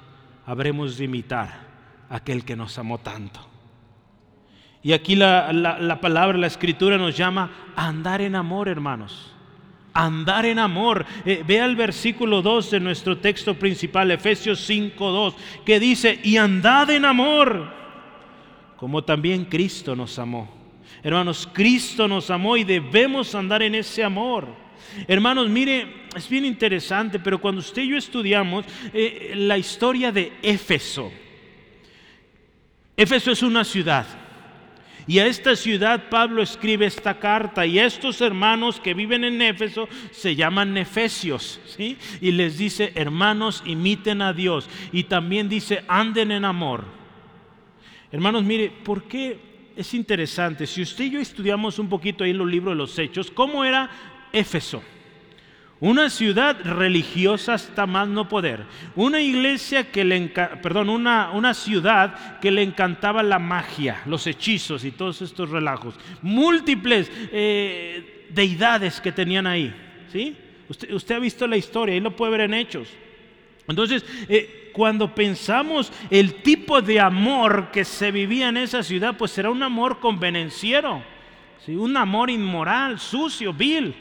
[0.47, 1.67] habremos de imitar
[2.09, 3.41] a aquel que nos amó tanto.
[4.83, 9.36] Y aquí la, la palabra, la escritura nos llama a andar en amor, hermanos
[9.97, 11.05] andar en amor.
[11.25, 15.35] Eh, vea el versículo 2 de nuestro texto principal, Efesios 5, 2,
[15.65, 17.73] que dice, y andad en amor,
[18.77, 20.55] como también Cristo nos amó.
[21.03, 24.49] Hermanos, Cristo nos amó y debemos andar en ese amor.
[25.09, 30.33] Hermanos, mire, es bien interesante, pero cuando usted y yo estudiamos eh, la historia de
[30.43, 31.11] Éfeso,
[32.97, 34.07] Éfeso es una ciudad.
[35.09, 39.89] Y a esta ciudad Pablo escribe esta carta y estos hermanos que viven en Éfeso
[40.11, 41.97] se llaman nefesios, ¿sí?
[42.21, 44.69] Y les dice, hermanos, imiten a Dios.
[44.91, 46.85] Y también dice, anden en amor.
[48.11, 49.39] Hermanos, mire, ¿por qué
[49.77, 50.67] es interesante?
[50.67, 53.65] Si usted y yo estudiamos un poquito ahí en los libros de los Hechos, ¿cómo
[53.65, 53.89] era
[54.33, 54.83] Éfeso?
[55.79, 58.65] Una ciudad religiosa hasta más no poder.
[58.95, 60.29] Una iglesia que le
[60.63, 65.95] perdón, una, una ciudad que le encantaba la magia, los hechizos y todos estos relajos.
[66.23, 69.75] Múltiples eh, deidades que tenían ahí.
[70.11, 70.35] ¿sí?
[70.69, 72.89] Usted, usted, ha visto la historia y lo puede ver en hechos.
[73.69, 79.37] Entonces, eh, cuando pensamos el tipo de amor que se vivía en esa ciudad, pues
[79.37, 81.03] era un amor convenenciero,
[81.67, 81.77] ¿sí?
[81.77, 83.95] un amor inmoral, sucio, vil.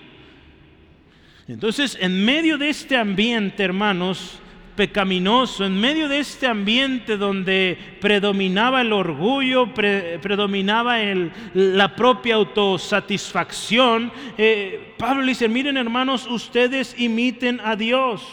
[1.47, 4.39] Entonces, en medio de este ambiente, hermanos,
[4.75, 10.97] pecaminoso, en medio de este ambiente donde predominaba el orgullo, predominaba
[11.53, 18.27] la propia autosatisfacción, eh, Pablo le dice, miren hermanos, ustedes imiten a Dios.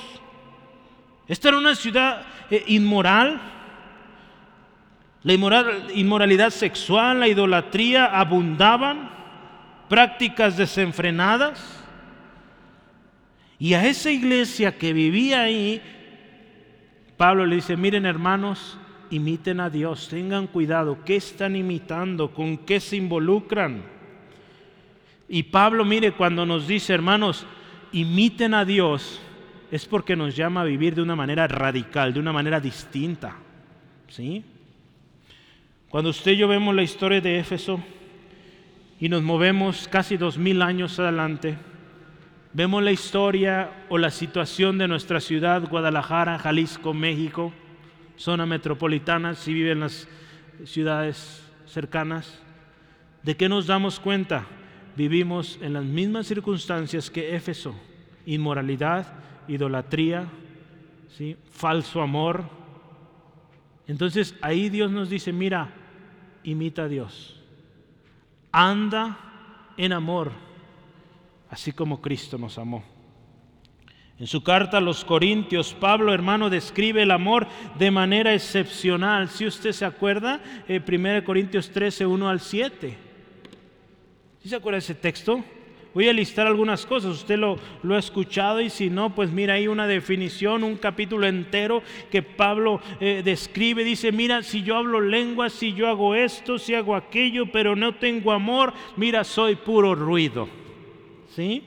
[1.28, 3.40] Esta era una ciudad eh, inmoral,
[5.22, 5.32] la
[5.94, 9.10] inmoralidad sexual, la idolatría abundaban,
[9.88, 11.81] prácticas desenfrenadas.
[13.62, 15.80] Y a esa iglesia que vivía ahí,
[17.16, 18.76] Pablo le dice, miren hermanos,
[19.08, 22.34] imiten a Dios, tengan cuidado, ¿qué están imitando?
[22.34, 23.84] ¿Con qué se involucran?
[25.28, 27.46] Y Pablo, mire, cuando nos dice, hermanos,
[27.92, 29.20] imiten a Dios,
[29.70, 33.36] es porque nos llama a vivir de una manera radical, de una manera distinta.
[34.08, 34.42] ¿Sí?
[35.88, 37.80] Cuando usted y yo vemos la historia de Éfeso
[38.98, 41.56] y nos movemos casi dos mil años adelante,
[42.54, 47.50] Vemos la historia o la situación de nuestra ciudad, Guadalajara, Jalisco, México,
[48.16, 50.06] zona metropolitana, si viven las
[50.64, 52.42] ciudades cercanas.
[53.22, 54.46] ¿De qué nos damos cuenta?
[54.96, 57.74] Vivimos en las mismas circunstancias que Éfeso,
[58.26, 59.14] inmoralidad,
[59.48, 60.26] idolatría,
[61.16, 61.38] ¿sí?
[61.50, 62.44] falso amor.
[63.86, 65.70] Entonces ahí Dios nos dice, mira,
[66.42, 67.40] imita a Dios,
[68.52, 69.16] anda
[69.78, 70.51] en amor
[71.52, 72.82] así como Cristo nos amó.
[74.18, 77.46] En su carta a los Corintios, Pablo, hermano, describe el amor
[77.78, 79.28] de manera excepcional.
[79.28, 82.96] Si usted se acuerda, 1 eh, Corintios 13, 1 al 7.
[84.42, 85.44] ¿Sí se acuerda de ese texto?
[85.92, 87.58] Voy a listar algunas cosas, usted lo,
[87.94, 92.80] ha escuchado y si no, pues mira, hay una definición, un capítulo entero que Pablo
[92.98, 97.52] eh, describe, dice, mira, si yo hablo lenguas, si yo hago esto, si hago aquello,
[97.52, 100.61] pero no tengo amor, mira, soy puro ruido.
[101.34, 101.62] ¿Sí?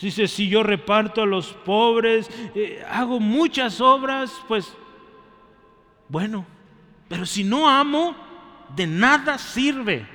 [0.00, 4.74] Dice, si yo reparto a los pobres, eh, hago muchas obras, pues
[6.08, 6.46] bueno,
[7.06, 8.16] pero si no amo,
[8.74, 10.08] de nada sirve.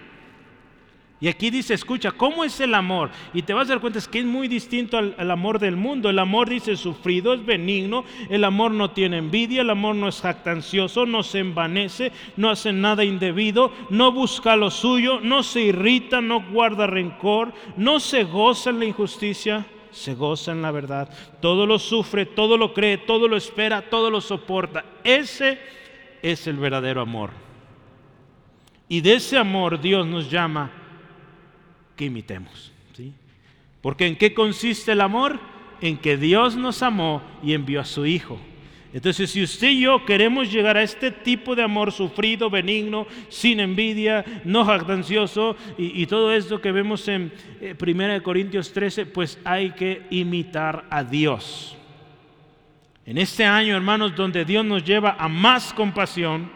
[1.22, 3.10] Y aquí dice, escucha, ¿cómo es el amor?
[3.34, 6.10] Y te vas a dar cuenta es que es muy distinto al, amor del mundo.
[6.10, 10.20] El amor dice sufrido, es benigno, el amor no tiene envidia, el amor no es
[10.20, 16.20] jactancioso, no se envanece, no hace nada indebido, no busca lo suyo, no se irrita,
[16.20, 21.10] no guarda rencor, no se goza en la injusticia, se goza en la verdad.
[21.40, 24.84] Todo lo sufre, todo lo cree, todo lo espera, todo lo soporta.
[25.02, 25.60] Ese
[26.22, 27.30] es el verdadero amor.
[28.90, 30.84] Y de ese amor Dios nos llama
[31.96, 32.72] que imitemos.
[32.96, 33.14] ¿sí?
[33.82, 35.40] Porque ¿en qué consiste el amor?
[35.82, 38.40] En que Dios nos amó y envió a su Hijo.
[38.96, 43.60] Entonces, si usted y yo queremos llegar a este tipo de amor sufrido, benigno, sin
[43.60, 49.72] envidia, no jactancioso y, todo esto que vemos en 1 eh, Corintios 13, pues hay
[49.72, 51.76] que imitar a Dios.
[53.06, 56.50] En este año, hermanos, donde Dios nos lleva a más compasión,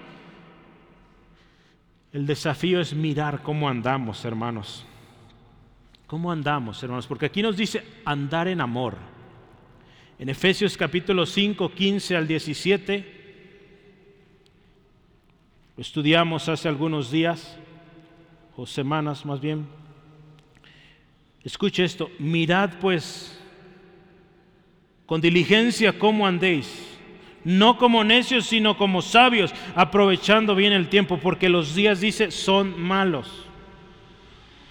[2.13, 4.85] el desafío es mirar cómo andamos, hermanos.
[6.09, 7.05] ¿Cómo andamos, hermanos?
[7.05, 8.95] Porque aquí nos dice andar en amor.
[10.17, 13.05] En Efesios capítulo 5, 15 al 17,
[15.77, 17.55] lo estudiamos hace algunos días,
[18.57, 19.67] o semanas más bien.
[21.43, 23.39] Escuche esto, mirad pues
[25.05, 26.97] con diligencia cómo andéis,
[27.43, 32.81] no como necios, sino como sabios, aprovechando bien el tiempo, porque los días, dice, son
[32.81, 33.45] malos.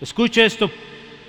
[0.00, 0.68] Escuche esto,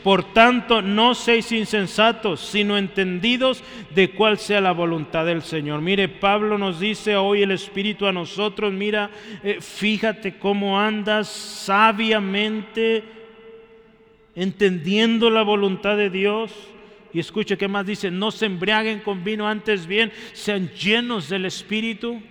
[0.03, 5.81] por tanto, no seis insensatos, sino entendidos de cuál sea la voluntad del Señor.
[5.81, 9.09] Mire, Pablo nos dice hoy el Espíritu a nosotros, mira,
[9.43, 13.03] eh, fíjate cómo andas sabiamente,
[14.35, 16.53] entendiendo la voluntad de Dios.
[17.11, 21.45] Y escuche qué más dice, no se embriaguen con vino antes bien, sean llenos del
[21.45, 22.21] Espíritu.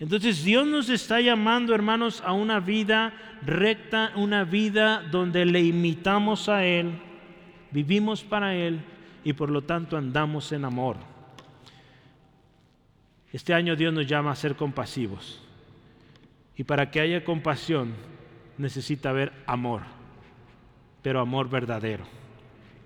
[0.00, 6.48] Entonces Dios nos está llamando, hermanos, a una vida recta, una vida donde le imitamos
[6.48, 7.00] a Él,
[7.72, 8.80] vivimos para Él
[9.24, 10.96] y por lo tanto andamos en amor.
[13.32, 15.42] Este año Dios nos llama a ser compasivos.
[16.56, 17.94] Y para que haya compasión
[18.56, 19.82] necesita haber amor,
[21.02, 22.04] pero amor verdadero.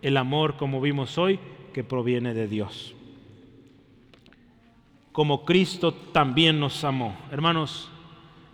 [0.01, 1.39] El amor, como vimos hoy,
[1.73, 2.95] que proviene de Dios
[5.13, 7.17] como Cristo también nos amó.
[7.31, 7.91] Hermanos,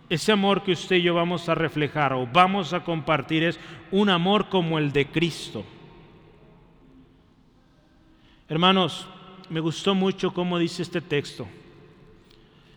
[0.09, 3.59] ese amor que usted y yo vamos a reflejar o vamos a compartir es
[3.91, 5.63] un amor como el de Cristo.
[8.49, 9.07] Hermanos,
[9.49, 11.47] me gustó mucho cómo dice este texto.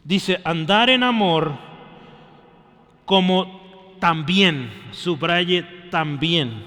[0.05, 1.53] Dice, andar en amor
[3.05, 6.65] como también, subraye también,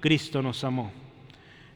[0.00, 1.03] Cristo nos amó.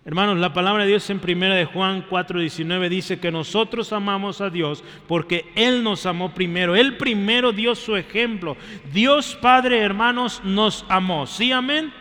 [0.08, 4.48] Hermanos, la palabra de Dios en 1 de Juan 4:19 dice que nosotros amamos a
[4.48, 6.74] Dios porque Él nos amó primero.
[6.74, 8.56] Él primero dio su ejemplo.
[8.90, 11.26] Dios Padre, hermanos, nos amó.
[11.26, 11.92] ¿Sí, amén?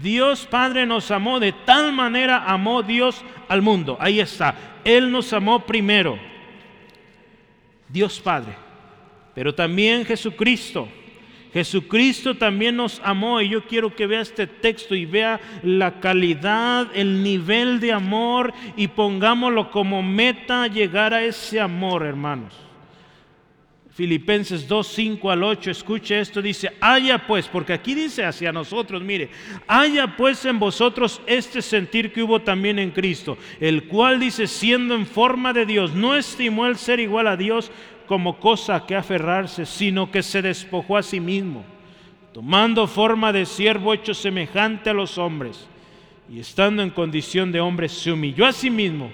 [0.00, 3.98] Dios Padre nos amó, de tal manera amó Dios al mundo.
[4.00, 4.80] Ahí está.
[4.82, 6.18] Él nos amó primero.
[7.90, 8.54] Dios Padre.
[9.34, 10.88] Pero también Jesucristo
[11.54, 16.88] Jesucristo también nos amó y yo quiero que vea este texto y vea la calidad,
[16.94, 22.64] el nivel de amor y pongámoslo como meta llegar a ese amor, hermanos.
[23.94, 29.00] Filipenses 2, 5 al 8, escuche esto, dice, haya pues, porque aquí dice hacia nosotros,
[29.00, 29.30] mire,
[29.68, 34.96] haya pues en vosotros este sentir que hubo también en Cristo, el cual dice, siendo
[34.96, 37.70] en forma de Dios, no estimó el ser igual a Dios
[38.06, 41.64] como cosa que aferrarse, sino que se despojó a sí mismo,
[42.32, 45.66] tomando forma de siervo hecho semejante a los hombres,
[46.28, 49.10] y estando en condición de hombre, se humilló a sí mismo,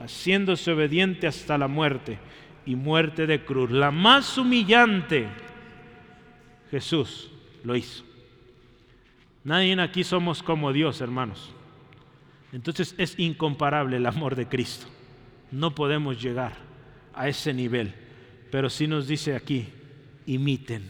[0.00, 2.18] haciéndose obediente hasta la muerte
[2.64, 3.70] y muerte de cruz.
[3.70, 5.28] La más humillante,
[6.70, 7.30] Jesús
[7.64, 8.04] lo hizo.
[9.44, 11.54] Nadie aquí somos como Dios, hermanos.
[12.52, 14.86] Entonces es incomparable el amor de Cristo.
[15.50, 16.52] No podemos llegar
[17.14, 17.94] a ese nivel
[18.50, 19.68] pero sí nos dice aquí,
[20.26, 20.88] imiten,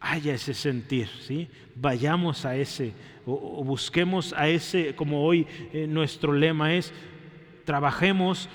[0.00, 1.48] haya ese sentir, ¿sí?
[1.76, 2.92] Vayamos a ese,
[3.24, 6.92] o, busquemos a ese, como hoy eh, nuestro lema es,
[7.64, 8.48] trabajemos,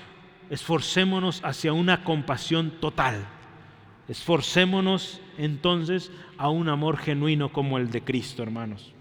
[0.50, 3.26] esforcémonos hacia una compasión total.
[4.08, 8.94] Esforcémonos entonces a un amor genuino como el de Cristo, hermanos.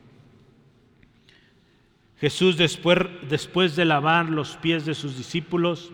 [2.19, 5.91] Jesús después, después de lavar los pies de sus discípulos,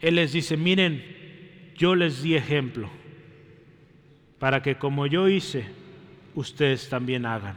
[0.00, 1.17] Él les dice, miren,
[1.78, 2.90] yo les di ejemplo
[4.38, 5.66] para que como yo hice,
[6.34, 7.56] ustedes también hagan.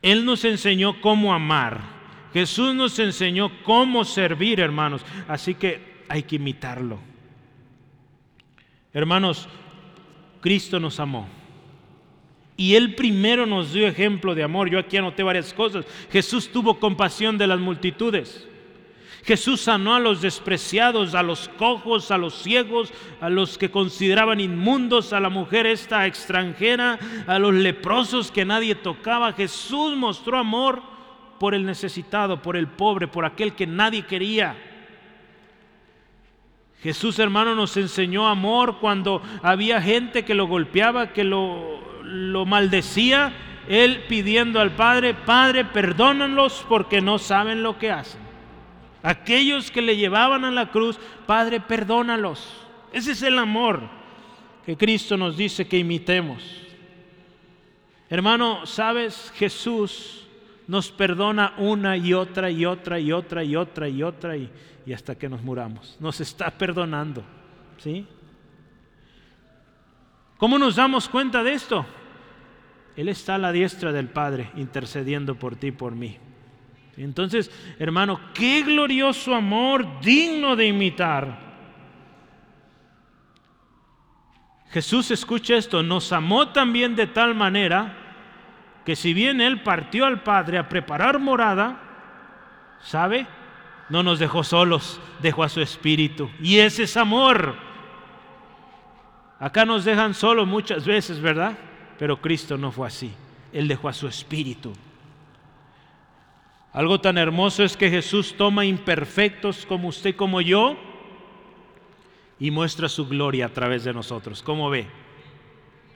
[0.00, 1.80] Él nos enseñó cómo amar.
[2.32, 5.04] Jesús nos enseñó cómo servir, hermanos.
[5.28, 6.98] Así que hay que imitarlo.
[8.92, 9.48] Hermanos,
[10.40, 11.28] Cristo nos amó.
[12.56, 14.68] Y Él primero nos dio ejemplo de amor.
[14.70, 15.84] Yo aquí anoté varias cosas.
[16.10, 18.46] Jesús tuvo compasión de las multitudes.
[19.24, 24.40] Jesús sanó a los despreciados, a los cojos, a los ciegos, a los que consideraban
[24.40, 26.98] inmundos, a la mujer esta extranjera,
[27.28, 29.32] a los leprosos que nadie tocaba.
[29.32, 30.82] Jesús mostró amor
[31.38, 34.56] por el necesitado, por el pobre, por aquel que nadie quería.
[36.82, 43.32] Jesús hermano nos enseñó amor cuando había gente que lo golpeaba, que lo, lo maldecía.
[43.68, 48.31] Él pidiendo al Padre, Padre, perdónenlos porque no saben lo que hacen.
[49.02, 52.48] Aquellos que le llevaban a la cruz, Padre, perdónalos.
[52.92, 53.88] Ese es el amor
[54.64, 56.42] que Cristo nos dice que imitemos.
[58.08, 59.32] Hermano, ¿sabes?
[59.36, 60.26] Jesús
[60.68, 64.50] nos perdona una y otra y otra y otra y otra y otra y,
[64.92, 65.96] hasta que nos muramos.
[65.98, 67.24] Nos está perdonando.
[67.78, 68.06] ¿Sí?
[70.36, 71.84] ¿Cómo nos damos cuenta de esto?
[72.96, 76.18] Él está a la diestra del Padre intercediendo por ti y por mí.
[76.96, 81.52] Entonces, hermano, qué glorioso amor digno de imitar.
[84.70, 87.96] Jesús, escucha esto, nos amó también de tal manera
[88.84, 91.80] que si bien Él partió al Padre a preparar morada,
[92.82, 93.26] ¿sabe?
[93.88, 96.30] No nos dejó solos, dejó a su Espíritu.
[96.40, 97.54] Y ese es amor.
[99.38, 101.52] Acá nos dejan solos muchas veces, ¿verdad?
[101.98, 103.12] Pero Cristo no fue así.
[103.52, 104.72] Él dejó a su Espíritu.
[106.72, 110.76] Algo tan hermoso es que Jesús toma imperfectos como usted, como yo,
[112.40, 114.42] y muestra su gloria a través de nosotros.
[114.42, 114.86] ¿Cómo ve?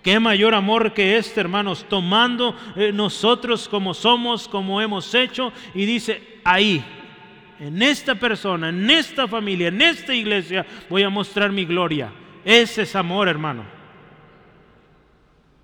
[0.03, 5.87] Qué mayor amor que este, hermanos, tomando eh, nosotros como somos, como hemos hecho, y
[5.87, 6.85] dice, ahí,
[7.59, 12.13] en esta persona, en esta familia, en esta iglesia, voy a mostrar mi gloria.
[12.45, 13.76] Ese es amor, hermano.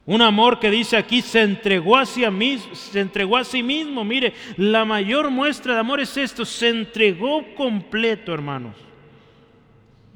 [0.04, 4.04] Un amor que dice aquí se entregó hacia mí, se entregó a sí mismo.
[4.04, 8.74] Mire, la mayor muestra de amor es esto, se entregó completo, hermanos.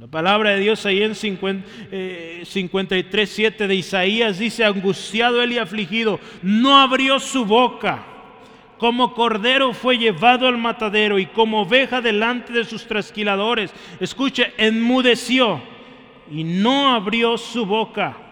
[0.01, 5.59] La palabra de Dios ahí en 53, 7 eh, de Isaías dice, angustiado él y
[5.59, 8.05] afligido, no abrió su boca.
[8.77, 13.73] Como cordero fue llevado al matadero y como oveja delante de sus trasquiladores.
[14.01, 15.63] Escuche, enmudeció
[16.31, 18.26] y no abrió su boca.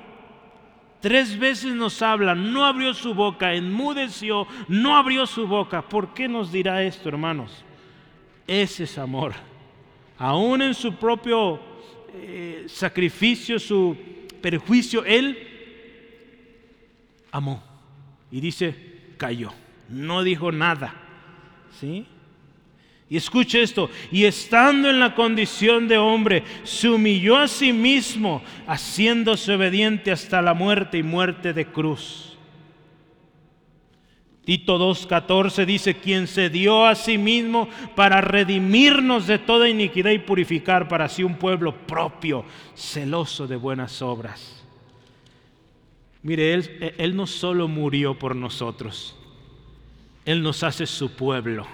[1.05, 5.87] Tres veces nos habla, no abrió su boca, enmudeció, no abrió su boca.
[5.87, 7.63] ¿Por qué nos dirá esto, hermanos?
[8.47, 9.35] Ese es amor.
[10.17, 11.61] Aún en su propio
[12.15, 13.95] eh, sacrificio, su
[14.41, 15.37] perjuicio, Él
[17.31, 17.63] amó.
[18.31, 18.75] Y dice,
[19.19, 19.53] cayó.
[19.91, 20.95] No dijo nada.
[21.79, 22.07] ¿Sí?
[23.09, 28.43] Y escuche esto, y estando en la condición de hombre, se humilló a sí mismo,
[28.67, 32.39] haciéndose obediente hasta la muerte y muerte de cruz.
[34.47, 40.19] Tito 2.14 dice, quien se dio a sí mismo para redimirnos de toda iniquidad y
[40.19, 42.45] purificar para sí un pueblo propio,
[42.75, 44.65] celoso de buenas obras.
[46.23, 49.15] Mire, Él, él no solo murió por nosotros,
[50.25, 51.67] Él nos hace su pueblo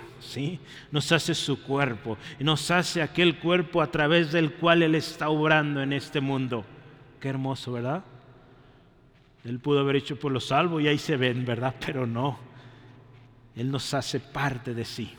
[0.90, 5.28] Nos hace su cuerpo y nos hace aquel cuerpo a través del cual Él está
[5.28, 6.64] obrando en este mundo.
[7.20, 8.04] Qué hermoso, ¿verdad?
[9.44, 11.74] Él pudo haber hecho por los salvos y ahí se ven, ¿verdad?
[11.84, 12.38] Pero no.
[13.56, 15.10] Él nos hace parte de sí.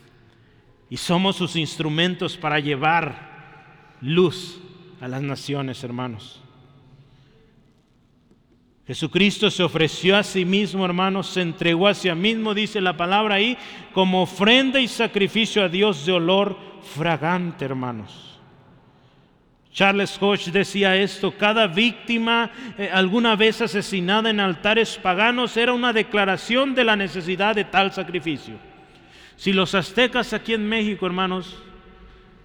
[0.90, 4.60] Y somos sus instrumentos para llevar luz
[5.00, 6.41] a las naciones, hermanos.
[8.88, 13.36] Jesucristo se ofreció a sí mismo, hermanos, se entregó a sí mismo, dice la palabra
[13.36, 13.58] ahí,
[13.94, 16.58] como ofrenda y sacrificio a Dios de olor
[16.96, 18.40] fragante, hermanos.
[19.72, 25.94] Charles Hodge decía esto, cada víctima eh, alguna vez asesinada en altares paganos era una
[25.94, 28.56] declaración de la necesidad de tal sacrificio.
[29.38, 31.58] Si los aztecas aquí en México, hermanos,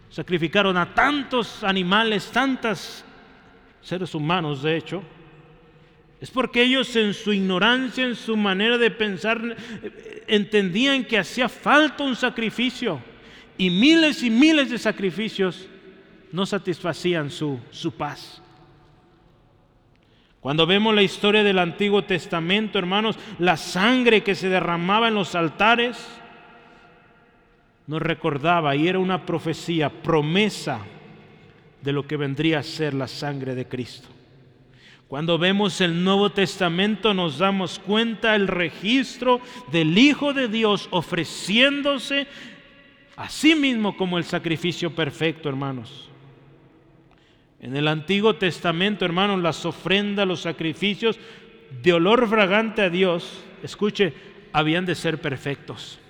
[0.09, 3.05] sacrificaron a tantos animales, tantos
[3.83, 5.03] seres humanos, de hecho,
[6.21, 9.57] es porque ellos en su ignorancia, en su manera de pensar,
[10.27, 13.01] entendían que hacía falta un sacrificio.
[13.59, 15.69] Y miles y miles de sacrificios
[16.33, 18.43] no satisfacían su, su paz.
[20.41, 25.35] Cuando vemos la historia del Antiguo Testamento, hermanos, la sangre que se derramaba en los
[25.35, 25.99] altares,
[27.87, 30.81] nos recordaba, y era una profecía, promesa
[31.83, 34.09] de lo que vendría a ser la sangre de Cristo.
[35.09, 39.41] Cuando vemos el Nuevo Testamento nos damos cuenta el registro
[39.71, 42.27] del Hijo de Dios ofreciéndose
[43.15, 46.11] a sí mismo como el sacrificio perfecto, hermanos.
[47.61, 51.19] En el Antiguo Testamento, hermanos, las ofrendas, los sacrificios
[51.83, 54.13] de olor fragante a Dios, escuche,
[54.53, 56.01] habían de ser perfectos.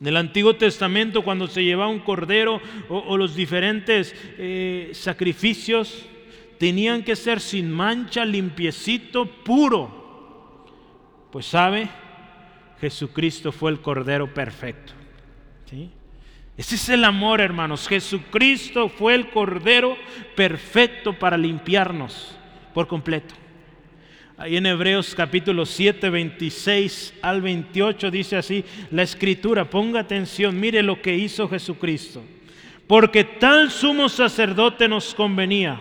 [0.00, 6.06] En el Antiguo Testamento, cuando se llevaba un cordero o, los diferentes eh, sacrificios,
[6.58, 10.66] tenían que ser sin mancha, limpiecito, puro.
[11.30, 11.88] Pues sabe,
[12.80, 14.92] Jesucristo fue el cordero perfecto.
[16.56, 17.86] Ese es el amor, hermanos.
[17.86, 19.96] Jesucristo fue el cordero
[20.34, 22.36] perfecto para limpiarnos
[22.74, 23.34] por completo.
[24.36, 30.82] Ahí en Hebreos capítulo 7, 26 al 28 dice así la escritura, ponga atención, mire
[30.82, 32.22] lo que hizo Jesucristo.
[32.86, 35.80] Porque tal sumo sacerdote nos convenía.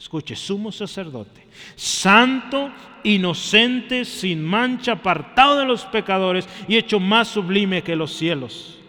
[0.00, 1.46] Escuche, sumo sacerdote,
[1.76, 2.72] santo,
[3.04, 8.80] inocente, sin mancha, apartado de los pecadores y hecho más sublime que los cielos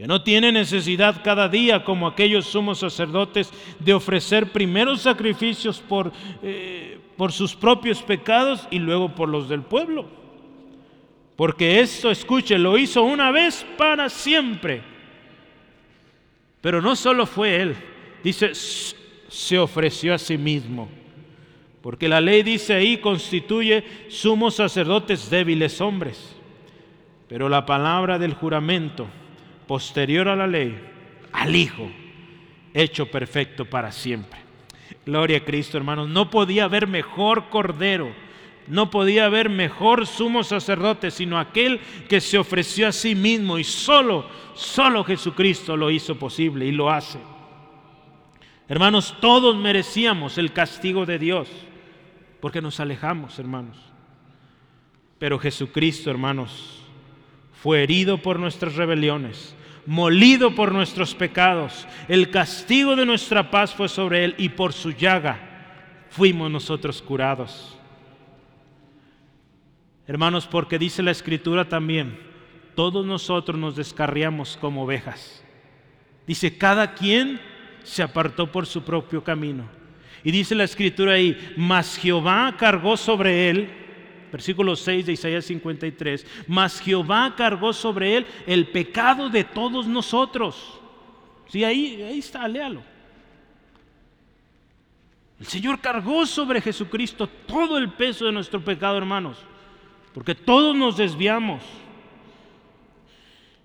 [0.00, 3.50] que no tiene necesidad cada día como aquellos sumos sacerdotes
[3.80, 6.10] de ofrecer primeros sacrificios por,
[6.42, 10.08] eh, por sus propios pecados y luego por los del pueblo.
[11.36, 14.80] Porque esto, escuche, lo hizo una vez para siempre.
[16.62, 17.76] Pero no solo fue él,
[18.24, 18.52] dice,
[19.30, 20.88] se ofreció a sí mismo.
[21.80, 26.36] Porque la ley dice ahí, constituye sumos sacerdotes débiles hombres.
[27.28, 29.06] Pero la palabra del juramento,
[29.66, 30.78] posterior a la ley,
[31.32, 31.88] al Hijo,
[32.74, 34.40] hecho perfecto para siempre.
[35.06, 36.08] Gloria a Cristo, hermanos.
[36.08, 38.12] No podía haber mejor cordero,
[38.66, 43.64] no podía haber mejor sumo sacerdote, sino aquel que se ofreció a sí mismo y
[43.64, 47.18] solo, solo Jesucristo lo hizo posible y lo hace.
[48.70, 51.50] Hermanos, todos merecíamos el castigo de Dios
[52.40, 53.76] porque nos alejamos, hermanos.
[55.18, 56.82] Pero Jesucristo, hermanos,
[57.52, 59.54] fue herido por nuestras rebeliones
[59.86, 61.86] molido por nuestros pecados.
[62.06, 67.76] El castigo de nuestra paz fue sobre él y por su llaga fuimos nosotros curados.
[70.06, 72.18] Hermanos, porque dice la escritura también,
[72.74, 75.44] todos nosotros nos descarriamos como ovejas.
[76.26, 77.40] Dice, cada quien
[77.82, 79.64] se apartó por su propio camino.
[80.22, 83.70] Y dice la escritura ahí, mas Jehová cargó sobre él
[84.30, 90.78] versículo 6 de Isaías 53, mas Jehová cargó sobre él el pecado de todos nosotros.
[91.48, 92.82] Sí, ahí, ahí está, léalo.
[95.38, 99.38] El Señor cargó sobre Jesucristo todo el peso de nuestro pecado, hermanos,
[100.14, 101.62] porque todos nos desviamos.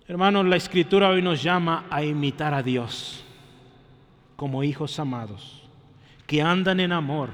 [0.08, 3.25] Hermanos, la escritura hoy nos llama a imitar a Dios
[4.36, 5.62] como hijos amados,
[6.26, 7.30] que andan en amor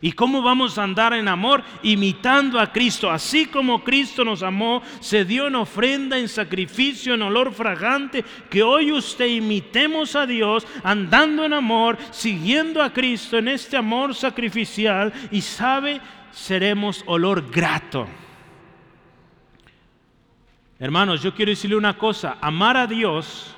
[0.00, 1.64] ¿Y cómo vamos a andar en amor?
[1.82, 3.10] Imitando a Cristo.
[3.10, 8.62] Así como Cristo nos amó, se dio en ofrenda, en sacrificio, en olor fragante, que
[8.62, 15.12] hoy usted imitemos a Dios andando en amor, siguiendo a Cristo en este amor sacrificial
[15.32, 18.06] y sabe, seremos olor grato.
[20.78, 23.56] Hermanos, yo quiero decirle una cosa, amar a Dios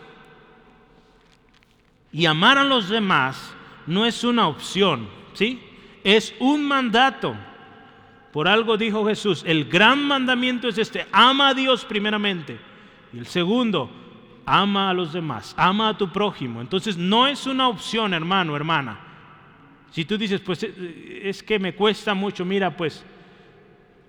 [2.13, 3.55] y amar a los demás
[3.87, 5.61] no es una opción, ¿sí?
[6.05, 7.35] es un mandato.
[8.33, 12.59] Por algo dijo Jesús, el gran mandamiento es este, ama a Dios primeramente.
[13.13, 13.91] Y el segundo,
[14.47, 16.61] ama a los demás, ama a tu prójimo.
[16.61, 18.99] Entonces no es una opción, hermano, hermana.
[19.91, 23.05] Si tú dices, pues eh, es que me cuesta mucho, mira, pues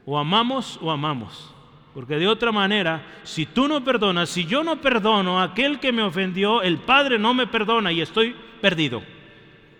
[0.06, 1.54] o amamos o amamos.
[1.93, 5.91] Porque de otra manera, si tú no perdonas, si yo no perdono a aquel que
[5.91, 9.03] me ofendió, el Padre no me perdona y estoy perdido.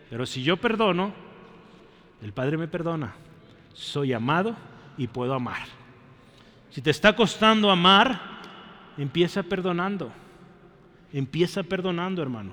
[0.09, 1.14] Pero si yo perdono,
[2.22, 3.14] el Padre me perdona.
[3.74, 4.55] Soy amado
[4.97, 5.62] y puedo amar.
[6.70, 8.20] Si te está costando amar,
[8.97, 10.12] empieza perdonando.
[11.14, 12.51] Empieza perdonando, hermano.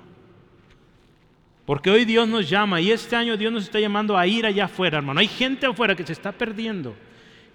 [1.67, 4.67] Porque hoy Dios nos llama y este año Dios nos está llamando a ir allá
[4.67, 5.19] afuera, hermano.
[5.21, 6.95] Hay gente afuera que se está perdiendo.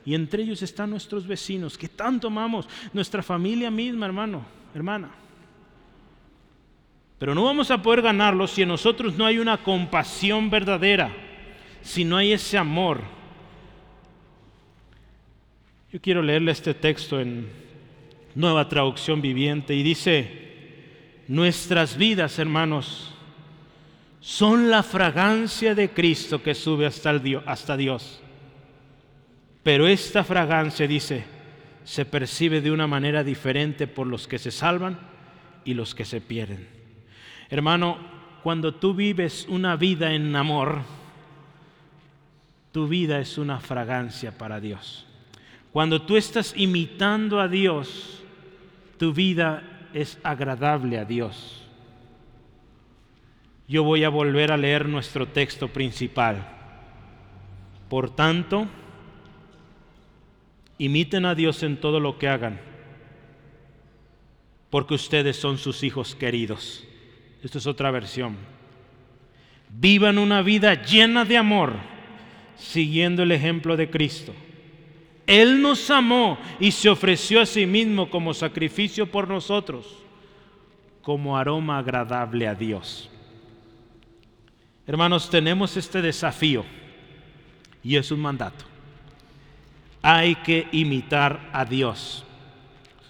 [0.05, 5.11] Y entre ellos están nuestros vecinos que tanto amamos, nuestra familia misma, hermano, hermana.
[7.19, 11.11] Pero no vamos a poder ganarlos si en nosotros no hay una compasión verdadera
[11.83, 13.01] si no hay ese amor.
[15.91, 17.47] Yo quiero leerle este texto en
[18.33, 23.13] nueva traducción viviente y dice, nuestras vidas, hermanos,
[24.19, 28.22] son la fragancia de Cristo que sube hasta, el Dios, hasta Dios.
[29.64, 31.24] Pero esta fragancia, dice,
[31.86, 34.99] se percibe de una manera diferente por los que se salvan
[35.64, 36.68] y los que se pierden.
[37.49, 37.97] Hermano,
[38.43, 40.82] cuando tú vives una vida en amor,
[42.74, 45.07] tu vida es una fragancia para Dios.
[45.72, 48.22] Cuando tú estás imitando a Dios,
[48.97, 51.64] tu vida es agradable a Dios.
[53.68, 56.47] Yo voy a volver a leer nuestro texto principal.
[57.89, 58.68] Por tanto,
[60.78, 62.59] imiten a Dios en todo lo que hagan,
[64.69, 66.84] porque ustedes son sus hijos queridos.
[67.43, 68.38] Esto es otra versión.
[69.69, 71.74] Vivan una vida llena de amor,
[72.57, 74.34] siguiendo el ejemplo de Cristo.
[75.26, 80.03] Él nos amó y se ofreció a sí mismo como sacrificio por nosotros,
[81.01, 83.09] como aroma agradable a Dios.
[84.86, 86.65] Hermanos, tenemos este desafío
[87.84, 88.72] y es un mandato.
[90.03, 92.23] Hay que imitar a Dios.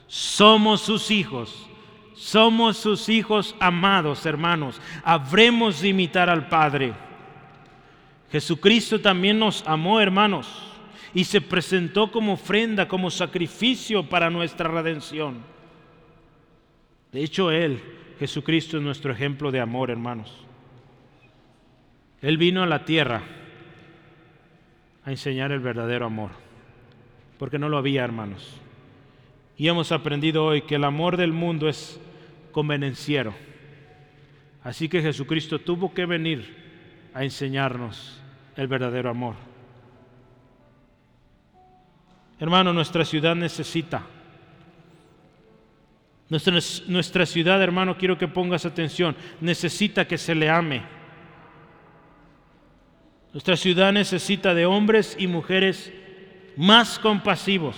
[0.08, 1.68] Somos sus hijos.
[2.16, 4.80] Somos sus hijos amados, hermanos.
[5.04, 6.94] Habremos de imitar al Padre.
[8.32, 10.48] Jesucristo también nos amó, hermanos,
[11.14, 15.44] y se presentó como ofrenda, como sacrificio para nuestra redención.
[17.12, 17.84] De hecho, Él,
[18.20, 20.34] Jesucristo, es nuestro ejemplo de amor, hermanos.
[22.22, 23.22] Él vino a la tierra
[25.06, 26.32] a enseñar el verdadero amor,
[27.44, 28.54] porque no lo había, hermanos.
[29.58, 32.00] Y hemos aprendido hoy que el amor del mundo es
[32.54, 33.34] convenenciero.
[34.64, 36.56] Así que Jesucristo tuvo que venir
[37.14, 38.18] a enseñarnos
[38.56, 39.36] el verdadero amor.
[42.40, 44.04] Hermano, nuestra ciudad necesita.
[46.30, 46.54] Nuestra,
[46.88, 50.82] nuestra ciudad, hermano, quiero que pongas atención, necesita que se le ame.
[53.34, 55.92] Nuestra ciudad necesita de hombres y mujeres
[56.56, 57.76] más compasivos.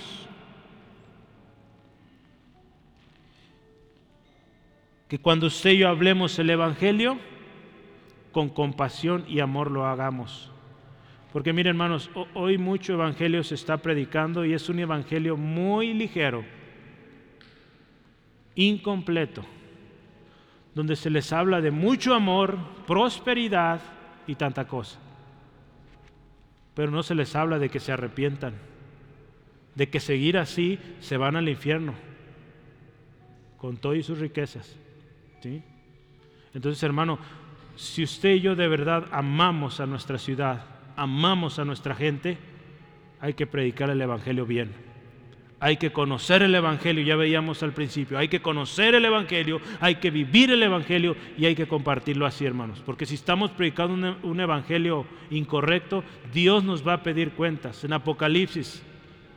[5.08, 7.18] Que cuando usted y yo hablemos el Evangelio,
[8.32, 10.50] con compasión y amor lo hagamos.
[11.32, 16.44] Porque miren hermanos, hoy mucho Evangelio se está predicando y es un Evangelio muy ligero,
[18.54, 19.44] incompleto,
[20.74, 23.80] donde se les habla de mucho amor, prosperidad
[24.26, 24.98] y tanta cosa
[26.76, 28.52] pero no se les habla de que se arrepientan,
[29.74, 31.94] de que seguir así se van al infierno,
[33.56, 34.76] con todo y sus riquezas.
[35.42, 35.62] ¿sí?
[36.52, 37.18] Entonces, hermano,
[37.76, 40.66] si usted y yo de verdad amamos a nuestra ciudad,
[40.96, 42.36] amamos a nuestra gente,
[43.20, 44.74] hay que predicar el Evangelio bien.
[45.58, 49.94] Hay que conocer el Evangelio, ya veíamos al principio, hay que conocer el Evangelio, hay
[49.94, 52.82] que vivir el Evangelio y hay que compartirlo así, hermanos.
[52.84, 57.82] Porque si estamos predicando un, Evangelio incorrecto, Dios nos va a pedir cuentas.
[57.84, 58.82] En Apocalipsis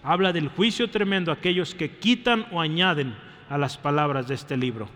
[0.03, 3.15] habla del juicio tremendo a aquellos que quitan o añaden
[3.49, 4.89] a las palabras de este libro.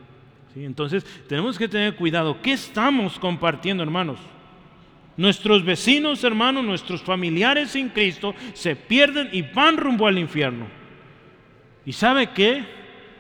[0.58, 2.42] Entonces tenemos que tener cuidado.
[2.42, 4.20] ¿Qué estamos compartiendo, hermanos?
[5.16, 10.83] Nuestros vecinos, hermanos, nuestros familiares en Cristo se pierden y van rumbo al infierno.
[11.86, 12.66] ¿Y sabe qué?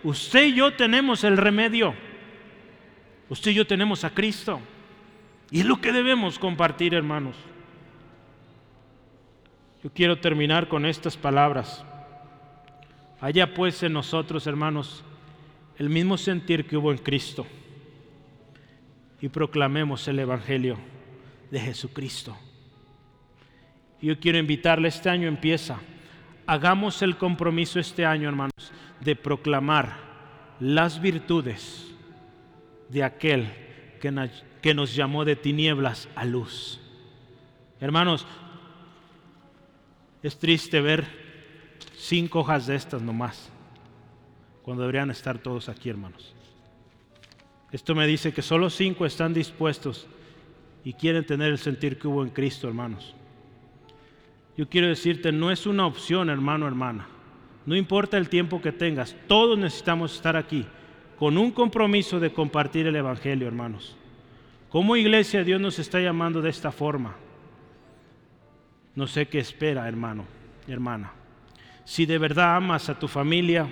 [0.03, 1.93] Usted y yo tenemos el remedio.
[3.29, 4.59] Usted y yo tenemos a Cristo.
[5.51, 7.35] Y es lo que debemos compartir, hermanos.
[9.83, 11.83] Yo quiero terminar con estas palabras.
[13.19, 15.03] Haya pues en nosotros, hermanos,
[15.77, 17.45] el mismo sentir que hubo en Cristo.
[19.21, 20.77] Y proclamemos el Evangelio
[21.51, 22.37] de Jesucristo.
[24.01, 25.79] Yo quiero invitarle, este año empieza
[26.45, 28.71] hagamos el compromiso este año, hermanos,
[29.01, 29.97] de proclamar
[30.59, 31.91] las virtudes
[32.89, 33.51] de aquel
[34.61, 36.79] que nos llamó de tinieblas a luz.
[37.79, 38.25] Hermanos,
[40.21, 41.05] es triste ver
[41.97, 43.49] cinco hojas de estas nomás,
[44.61, 46.33] cuando deberían estar todos aquí, hermanos.
[47.71, 50.07] Esto me dice que solo cinco están dispuestos
[50.85, 53.15] y quieren tener el sentir que hubo en Cristo, hermanos.
[54.57, 57.07] Yo quiero decirte, no es una opción, hermano, hermana.
[57.65, 60.65] No importa el tiempo que tengas, todos necesitamos estar aquí
[61.17, 63.95] con un compromiso de compartir el Evangelio, hermanos.
[64.69, 67.15] Como iglesia Dios nos está llamando de esta forma.
[68.95, 70.25] No sé qué espera, hermano,
[70.67, 71.13] hermana.
[71.85, 73.67] Si de verdad amas a tu familia,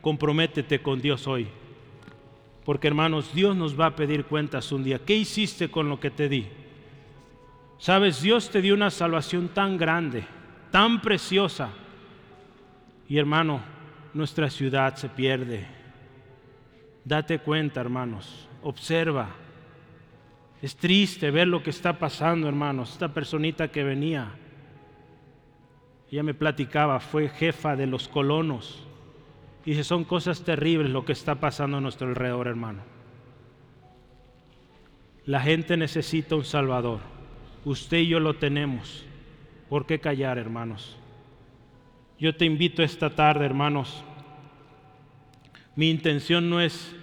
[0.00, 1.48] comprométete con Dios hoy.
[2.64, 5.00] Porque hermanos, Dios nos va a pedir cuentas un día.
[5.00, 6.46] ¿Qué hiciste con lo que te di?
[7.82, 10.24] Sabes, Dios te dio una salvación tan grande,
[10.70, 11.70] tan preciosa.
[13.08, 13.60] Y hermano,
[14.14, 15.66] nuestra ciudad se pierde.
[17.04, 18.48] Date cuenta, hermanos.
[18.62, 19.30] Observa.
[20.60, 22.92] Es triste ver lo que está pasando, hermanos.
[22.92, 24.30] Esta personita que venía.
[26.08, 28.86] ella me platicaba, fue jefa de los colonos.
[29.64, 32.82] Y dice, son cosas terribles lo que está pasando a nuestro alrededor, hermano.
[35.26, 37.11] La gente necesita un Salvador.
[37.64, 39.04] Usted y yo lo tenemos.
[39.68, 40.96] ¿Por qué callar, hermanos?
[42.18, 44.04] Yo te invito esta tarde, hermanos.
[45.74, 46.94] Mi intención no es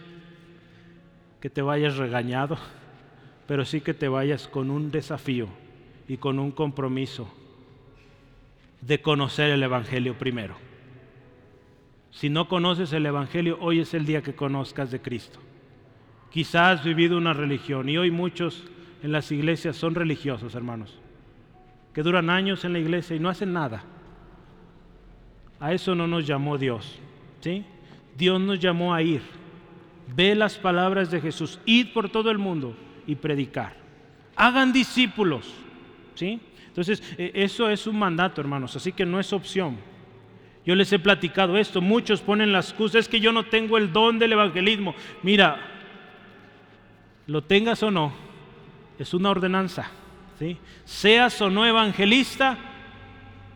[1.39, 2.57] que te vayas regañado,
[3.47, 5.47] pero sí que te vayas con un desafío
[6.07, 7.32] y con un compromiso
[8.82, 10.55] de conocer el Evangelio primero.
[12.12, 15.39] Si no conoces el Evangelio, hoy es el día que conozcas de Cristo.
[16.32, 18.66] Quizás has vivido una religión y hoy muchos
[19.02, 21.00] en las iglesias son religiosos, hermanos,
[21.93, 23.84] que duran años en la iglesia y no hacen nada.
[25.60, 27.00] A eso no nos llamó Dios,
[27.41, 27.66] ¿sí?
[28.18, 29.22] Dios nos llamó a ir.
[30.16, 32.76] Ve las palabras de Jesús, id por todo el mundo
[33.06, 33.76] y predicar.
[34.36, 35.54] Hagan discípulos,
[36.16, 36.39] ¿sí?
[36.68, 39.78] Entonces, e, eso es un mandato, hermanos, así que no es opción.
[40.66, 43.91] Yo les he platicado esto, muchos ponen la excusa, es que yo no tengo el
[43.91, 44.93] don del evangelismo.
[45.24, 45.60] Mira,
[47.28, 48.14] lo tengas o no,
[49.00, 49.89] es una ordenanza.
[50.38, 50.58] ¿sí?
[50.86, 52.58] Seas o no evangelista,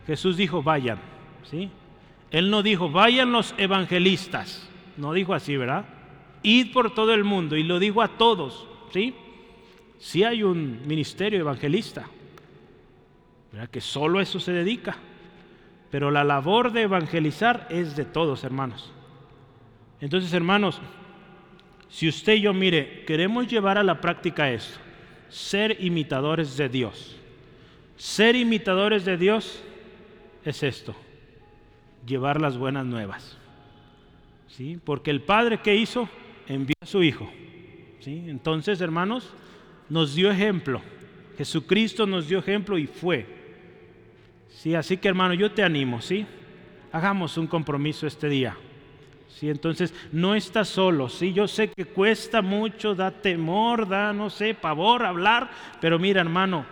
[0.06, 0.98] Jesús dijo, vayan.
[1.44, 1.70] ¿sí?
[2.30, 4.68] Él no dijo, vayan los evangelistas.
[4.96, 5.84] No dijo así, ¿verdad?
[6.42, 7.56] Id por todo el mundo.
[7.56, 8.66] Y lo dijo a todos.
[8.92, 9.14] ¿sí?
[9.98, 12.06] Sí hay un ministerio evangelista.
[13.52, 13.68] ¿verdad?
[13.68, 14.96] Que solo eso se dedica.
[15.90, 18.92] Pero la labor de evangelizar es de todos, hermanos.
[20.00, 20.80] Entonces, hermanos,
[21.88, 24.80] si usted y yo, mire, queremos llevar a la práctica esto,
[25.28, 27.16] ser imitadores de Dios.
[27.96, 29.62] Ser imitadores de Dios
[30.44, 30.94] es esto,
[32.06, 33.38] llevar las buenas nuevas.
[34.48, 34.78] ¿Sí?
[34.84, 36.08] Porque el Padre que hizo
[36.46, 37.30] envió a su Hijo.
[38.00, 38.24] ¿Sí?
[38.26, 39.32] Entonces, hermanos,
[39.88, 40.80] nos dio ejemplo.
[41.36, 43.26] Jesucristo nos dio ejemplo y fue.
[44.48, 44.74] ¿Sí?
[44.74, 46.26] Así que, hermano, yo te animo, ¿sí?
[46.92, 48.56] Hagamos un compromiso este día.
[49.28, 49.48] ¿Sí?
[49.50, 51.32] Entonces, no estás solo, ¿sí?
[51.32, 55.50] Yo sé que cuesta mucho, da temor, da, no sé, pavor hablar,
[55.80, 56.64] pero mira, hermano,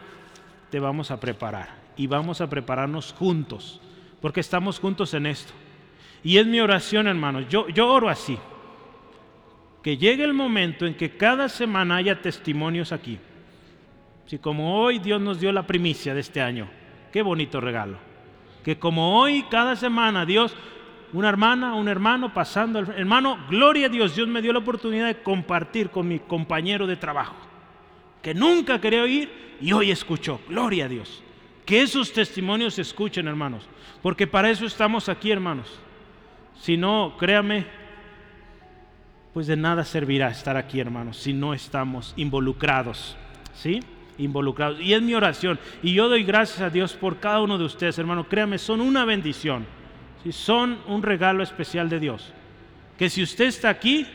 [0.70, 3.80] te vamos a preparar y vamos a prepararnos juntos,
[4.20, 5.52] porque estamos juntos en esto.
[6.24, 8.38] Y es mi oración, hermano, yo, yo oro así,
[9.82, 13.18] que llegue el momento en que cada semana haya testimonios aquí.
[14.26, 16.68] Si como hoy Dios nos dio la primicia de este año,
[17.12, 17.98] qué bonito regalo.
[18.64, 20.56] Que como hoy, cada semana, Dios
[21.12, 25.22] una hermana, un hermano pasando, hermano, gloria a Dios, Dios me dio la oportunidad de
[25.22, 27.34] compartir con mi compañero de trabajo,
[28.22, 31.22] que nunca quería oír y hoy escuchó, gloria a Dios.
[31.66, 33.68] Que esos testimonios se escuchen, hermanos,
[34.00, 35.68] porque para eso estamos aquí, hermanos.
[36.58, 37.66] Si no, créame,
[39.34, 43.16] pues de nada servirá estar aquí, hermanos, si no estamos involucrados,
[43.54, 43.80] ¿sí?
[44.18, 44.80] Involucrados.
[44.80, 45.58] Y es mi oración.
[45.82, 48.28] Y yo doy gracias a Dios por cada uno de ustedes, hermano.
[48.28, 49.66] Créame, son una bendición
[50.30, 52.32] son un regalo especial de Dios.
[52.96, 54.06] Que si usted está aquí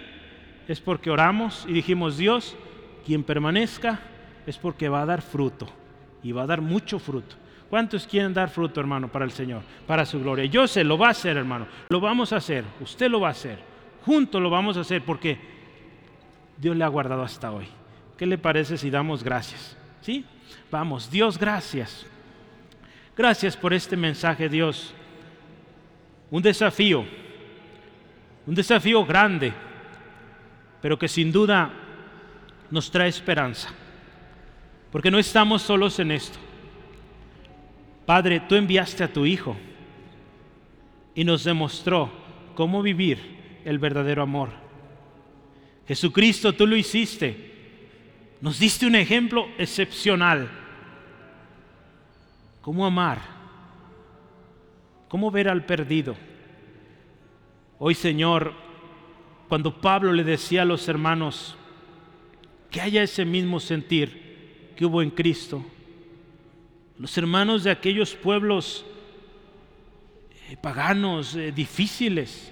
[0.67, 2.55] es porque oramos y dijimos, Dios,
[3.05, 3.99] quien permanezca
[4.45, 5.67] es porque va a dar fruto
[6.23, 7.35] y va a dar mucho fruto.
[7.69, 10.45] ¿Cuántos quieren dar fruto, hermano, para el Señor, para su gloria?
[10.45, 11.67] Yo sé, lo va a hacer, hermano.
[11.89, 12.63] Lo vamos a hacer.
[12.79, 13.59] Usted lo va a hacer.
[14.05, 15.37] Juntos lo vamos a hacer porque
[16.57, 17.67] Dios le ha guardado hasta hoy.
[18.17, 19.75] ¿Qué le parece si damos gracias?
[20.01, 20.23] ¿Sí?
[20.71, 22.05] Vamos, Dios, gracias.
[23.17, 24.93] Gracias por este mensaje, Dios
[26.29, 27.05] un desafío,
[28.45, 29.53] un desafío grande,
[30.81, 31.71] pero que sin duda
[32.69, 33.69] nos trae esperanza,
[34.91, 36.39] porque no estamos solos en esto.
[38.05, 39.57] Padre, tú enviaste a tu Hijo
[41.13, 42.09] y nos demostró
[42.55, 43.19] cómo vivir
[43.65, 44.49] el verdadero amor.
[45.87, 47.55] Jesucristo, tú lo hiciste.
[48.39, 50.49] Nos diste un ejemplo excepcional.
[52.61, 53.36] ¿Cómo amar?
[55.07, 56.15] ¿Cómo ver al perdido?
[57.79, 58.53] Hoy, Señor,
[59.47, 61.55] cuando Pablo le decía a los hermanos
[62.69, 65.65] que haya ese mismo sentir que hubo en Cristo,
[66.97, 68.85] los hermanos de aquellos pueblos
[70.49, 72.51] eh, paganos, eh, difíciles,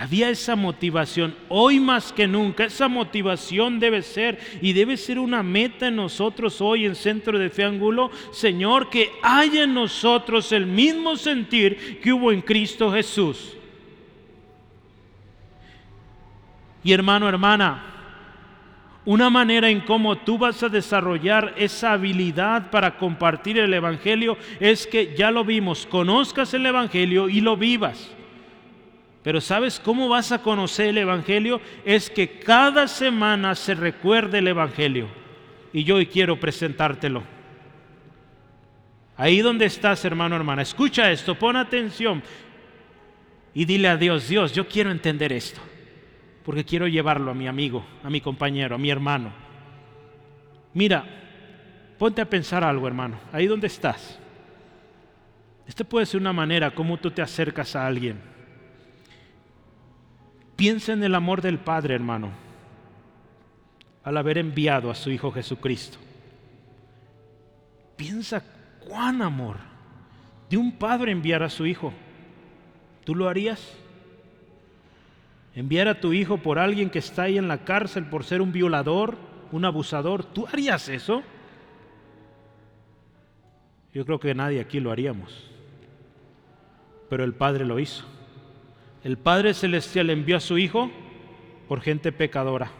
[0.00, 1.34] había esa motivación.
[1.50, 6.58] Hoy más que nunca, esa motivación debe ser y debe ser una meta en nosotros
[6.62, 8.10] hoy en Centro de Fe Angulo.
[8.32, 13.58] Señor, que haya en nosotros el mismo sentir que hubo en Cristo Jesús.
[16.82, 17.84] Y hermano, hermana,
[19.04, 24.86] una manera en cómo tú vas a desarrollar esa habilidad para compartir el Evangelio es
[24.86, 28.16] que ya lo vimos, conozcas el Evangelio y lo vivas.
[29.22, 31.60] Pero ¿sabes cómo vas a conocer el Evangelio?
[31.84, 35.08] Es que cada semana se recuerde el Evangelio.
[35.72, 37.22] Y yo hoy quiero presentártelo.
[39.16, 42.22] Ahí donde estás, hermano, hermana, escucha esto, pon atención
[43.52, 45.60] y dile a Dios, Dios, yo quiero entender esto,
[46.42, 49.30] porque quiero llevarlo a mi amigo, a mi compañero, a mi hermano.
[50.72, 51.04] Mira,
[51.98, 54.18] ponte a pensar algo, hermano, ahí donde estás.
[55.66, 58.18] Esta puede ser una manera como tú te acercas a alguien.
[60.60, 62.28] Piensa en el amor del Padre, hermano,
[64.04, 65.96] al haber enviado a su Hijo Jesucristo.
[67.96, 68.44] Piensa
[68.86, 69.56] cuán amor
[70.50, 71.94] de un padre enviar a su hijo.
[73.04, 73.74] ¿Tú lo harías?
[75.54, 78.52] Enviar a tu hijo por alguien que está ahí en la cárcel por ser un
[78.52, 79.16] violador,
[79.52, 80.24] un abusador.
[80.24, 81.22] ¿Tú harías eso?
[83.94, 85.50] Yo creo que nadie aquí lo haríamos.
[87.08, 88.19] Pero el Padre lo hizo.
[89.02, 90.90] El Padre Celestial envió a su Hijo
[91.68, 92.70] por gente pecadora.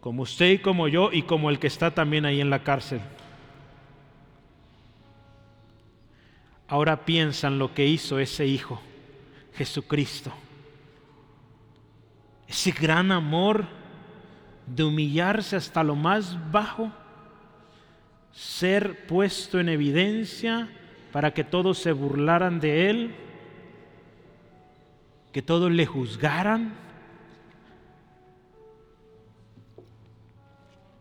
[0.00, 3.00] Como usted y como yo y como el que está también ahí en la cárcel.
[6.68, 8.80] Ahora piensan lo que hizo ese Hijo,
[9.54, 10.32] Jesucristo.
[12.48, 13.66] Ese gran amor
[14.66, 16.90] de humillarse hasta lo más bajo,
[18.32, 20.68] ser puesto en evidencia
[21.12, 23.14] para que todos se burlaran de Él,
[25.36, 26.72] que todos le juzgaran.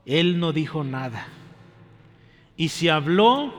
[0.06, 1.26] Él no dijo nada.
[2.58, 3.54] Y si habló,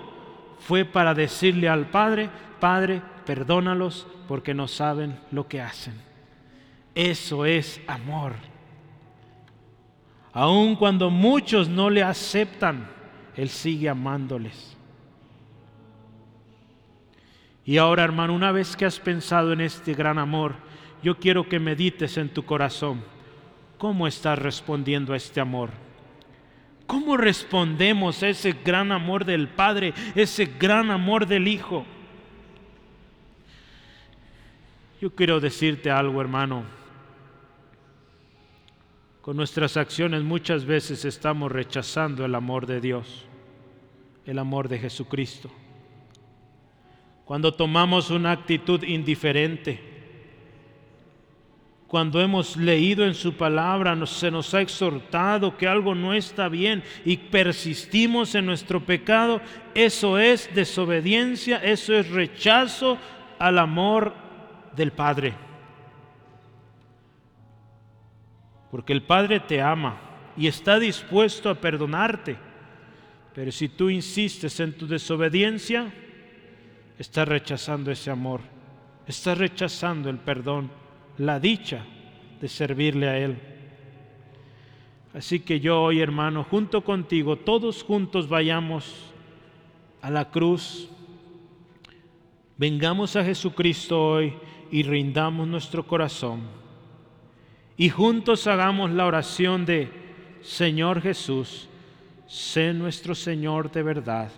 [0.59, 2.29] fue para decirle al Padre,
[2.61, 5.95] Padre, perdónalos porque no saben lo que hacen.
[6.95, 8.35] Eso es amor.
[10.35, 12.87] Aun cuando muchos no le aceptan,
[13.35, 14.76] Él sigue amándoles.
[17.67, 20.55] Y ahora, hermano, una vez que has pensado en este gran amor,
[21.03, 23.03] yo quiero que medites en tu corazón.
[23.77, 25.71] ¿Cómo estás respondiendo a este amor?
[26.87, 31.85] ¿Cómo respondemos a ese gran amor del Padre, ese gran amor del Hijo?
[35.01, 36.63] Yo quiero decirte algo, hermano.
[39.23, 43.27] Con nuestras acciones muchas veces estamos rechazando el amor de Dios,
[44.25, 45.51] el amor de Jesucristo.
[47.27, 49.81] Cuando tomamos una actitud indiferente,
[51.89, 56.85] cuando hemos leído en su palabra, se nos ha exhortado que algo no está bien
[57.05, 59.41] y persistimos en nuestro pecado,
[59.75, 62.97] eso es desobediencia, eso es rechazo
[63.41, 64.15] al amor
[64.77, 65.35] del Padre.
[68.71, 69.99] Porque el Padre te ama
[70.37, 72.37] y está dispuesto a perdonarte.
[73.35, 75.93] Pero si tú insistes en tu desobediencia,
[76.99, 78.41] estás rechazando ese amor,
[79.07, 80.71] estás rechazando el perdón
[81.19, 81.85] la dicha
[82.41, 83.39] de servirle a Él.
[85.15, 89.13] Así que yo hoy, hermano, junto contigo, todos juntos vayamos
[90.03, 90.91] a la cruz,
[92.59, 94.35] vengamos a Jesucristo hoy
[94.71, 96.43] y rindamos nuestro corazón.
[97.79, 99.91] Y juntos hagamos la oración de,
[100.43, 101.69] Señor Jesús,
[102.27, 104.31] sé nuestro Señor de verdad,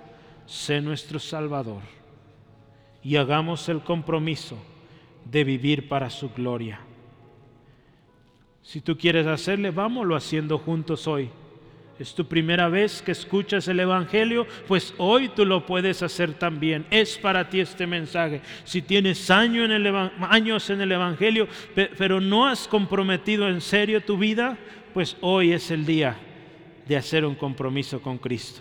[0.46, 1.82] sé nuestro Salvador.
[3.08, 4.58] Y hagamos el compromiso
[5.24, 6.78] de vivir para su gloria.
[8.60, 11.30] Si tú quieres hacerle, vámonos haciendo juntos hoy.
[11.98, 16.84] Es tu primera vez que escuchas el Evangelio, pues hoy tú lo puedes hacer también.
[16.90, 18.42] Es para ti este mensaje.
[18.64, 19.86] Si tienes años en el,
[20.28, 24.58] años en el Evangelio, pero no has comprometido en serio tu vida,
[24.92, 26.14] pues hoy es el día
[26.86, 28.60] de hacer un compromiso con Cristo.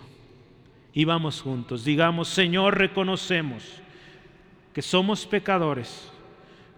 [0.94, 3.82] Y vamos juntos, digamos, Señor, reconocemos
[4.78, 6.08] que somos pecadores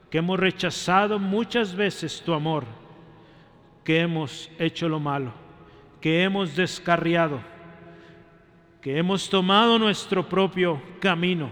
[0.09, 2.65] que hemos rechazado muchas veces tu amor,
[3.85, 5.35] que hemos hecho lo malo,
[6.01, 7.43] que hemos descarriado,
[8.81, 11.51] que hemos tomado nuestro propio camino.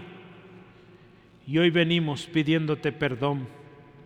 [1.45, 3.47] Y hoy venimos pidiéndote perdón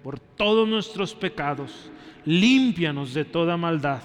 [0.04, 1.90] por todos nuestros pecados.
[2.26, 4.02] Límpianos de toda maldad.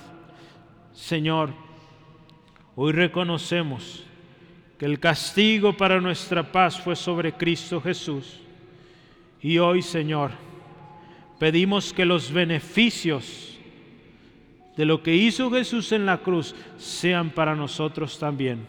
[0.93, 1.51] Señor,
[2.77, 4.07] hoy reconocemos
[4.79, 8.41] que el castigo para nuestra paz fue sobre Cristo Jesús
[9.41, 10.31] y hoy, Señor,
[11.39, 13.59] pedimos que los beneficios
[14.77, 18.67] de lo que hizo Jesús en la cruz sean para nosotros también.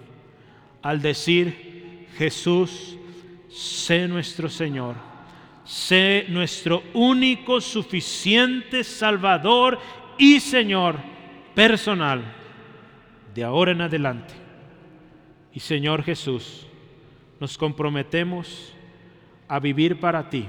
[0.81, 2.97] Al decir, Jesús,
[3.49, 4.95] sé nuestro Señor,
[5.63, 9.79] sé nuestro único, suficiente Salvador
[10.17, 10.95] y Señor
[11.53, 12.23] personal
[13.35, 14.38] de ahora en adelante.
[15.59, 16.65] Y Señor Jesús,
[17.37, 18.73] nos comprometemos
[19.45, 20.47] a vivir para ti,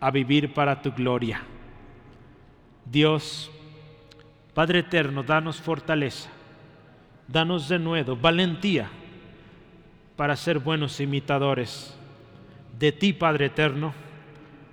[0.00, 1.42] a vivir para tu gloria.
[2.86, 3.50] Dios,
[4.54, 6.30] Padre eterno, danos fortaleza,
[7.28, 8.88] danos de nuevo valentía
[10.16, 11.94] para ser buenos imitadores
[12.78, 13.92] de ti, Padre eterno,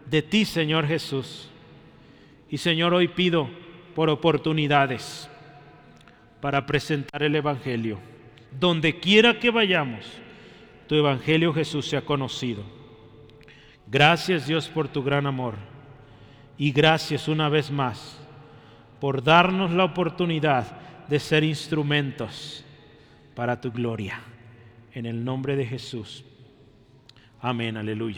[0.05, 1.49] de ti, Señor Jesús.
[2.49, 3.49] Y Señor, hoy pido
[3.93, 5.29] por oportunidades
[6.39, 8.12] para presentar el Evangelio.
[8.59, 10.05] Donde quiera que vayamos,
[10.87, 12.63] tu Evangelio Jesús sea conocido.
[13.87, 15.55] Gracias Dios por tu gran amor.
[16.57, 18.19] Y gracias una vez más
[18.99, 20.77] por darnos la oportunidad
[21.07, 22.63] de ser instrumentos
[23.35, 24.21] para tu gloria.
[24.93, 26.23] En el nombre de Jesús.
[27.41, 28.11] Amén, aleluya.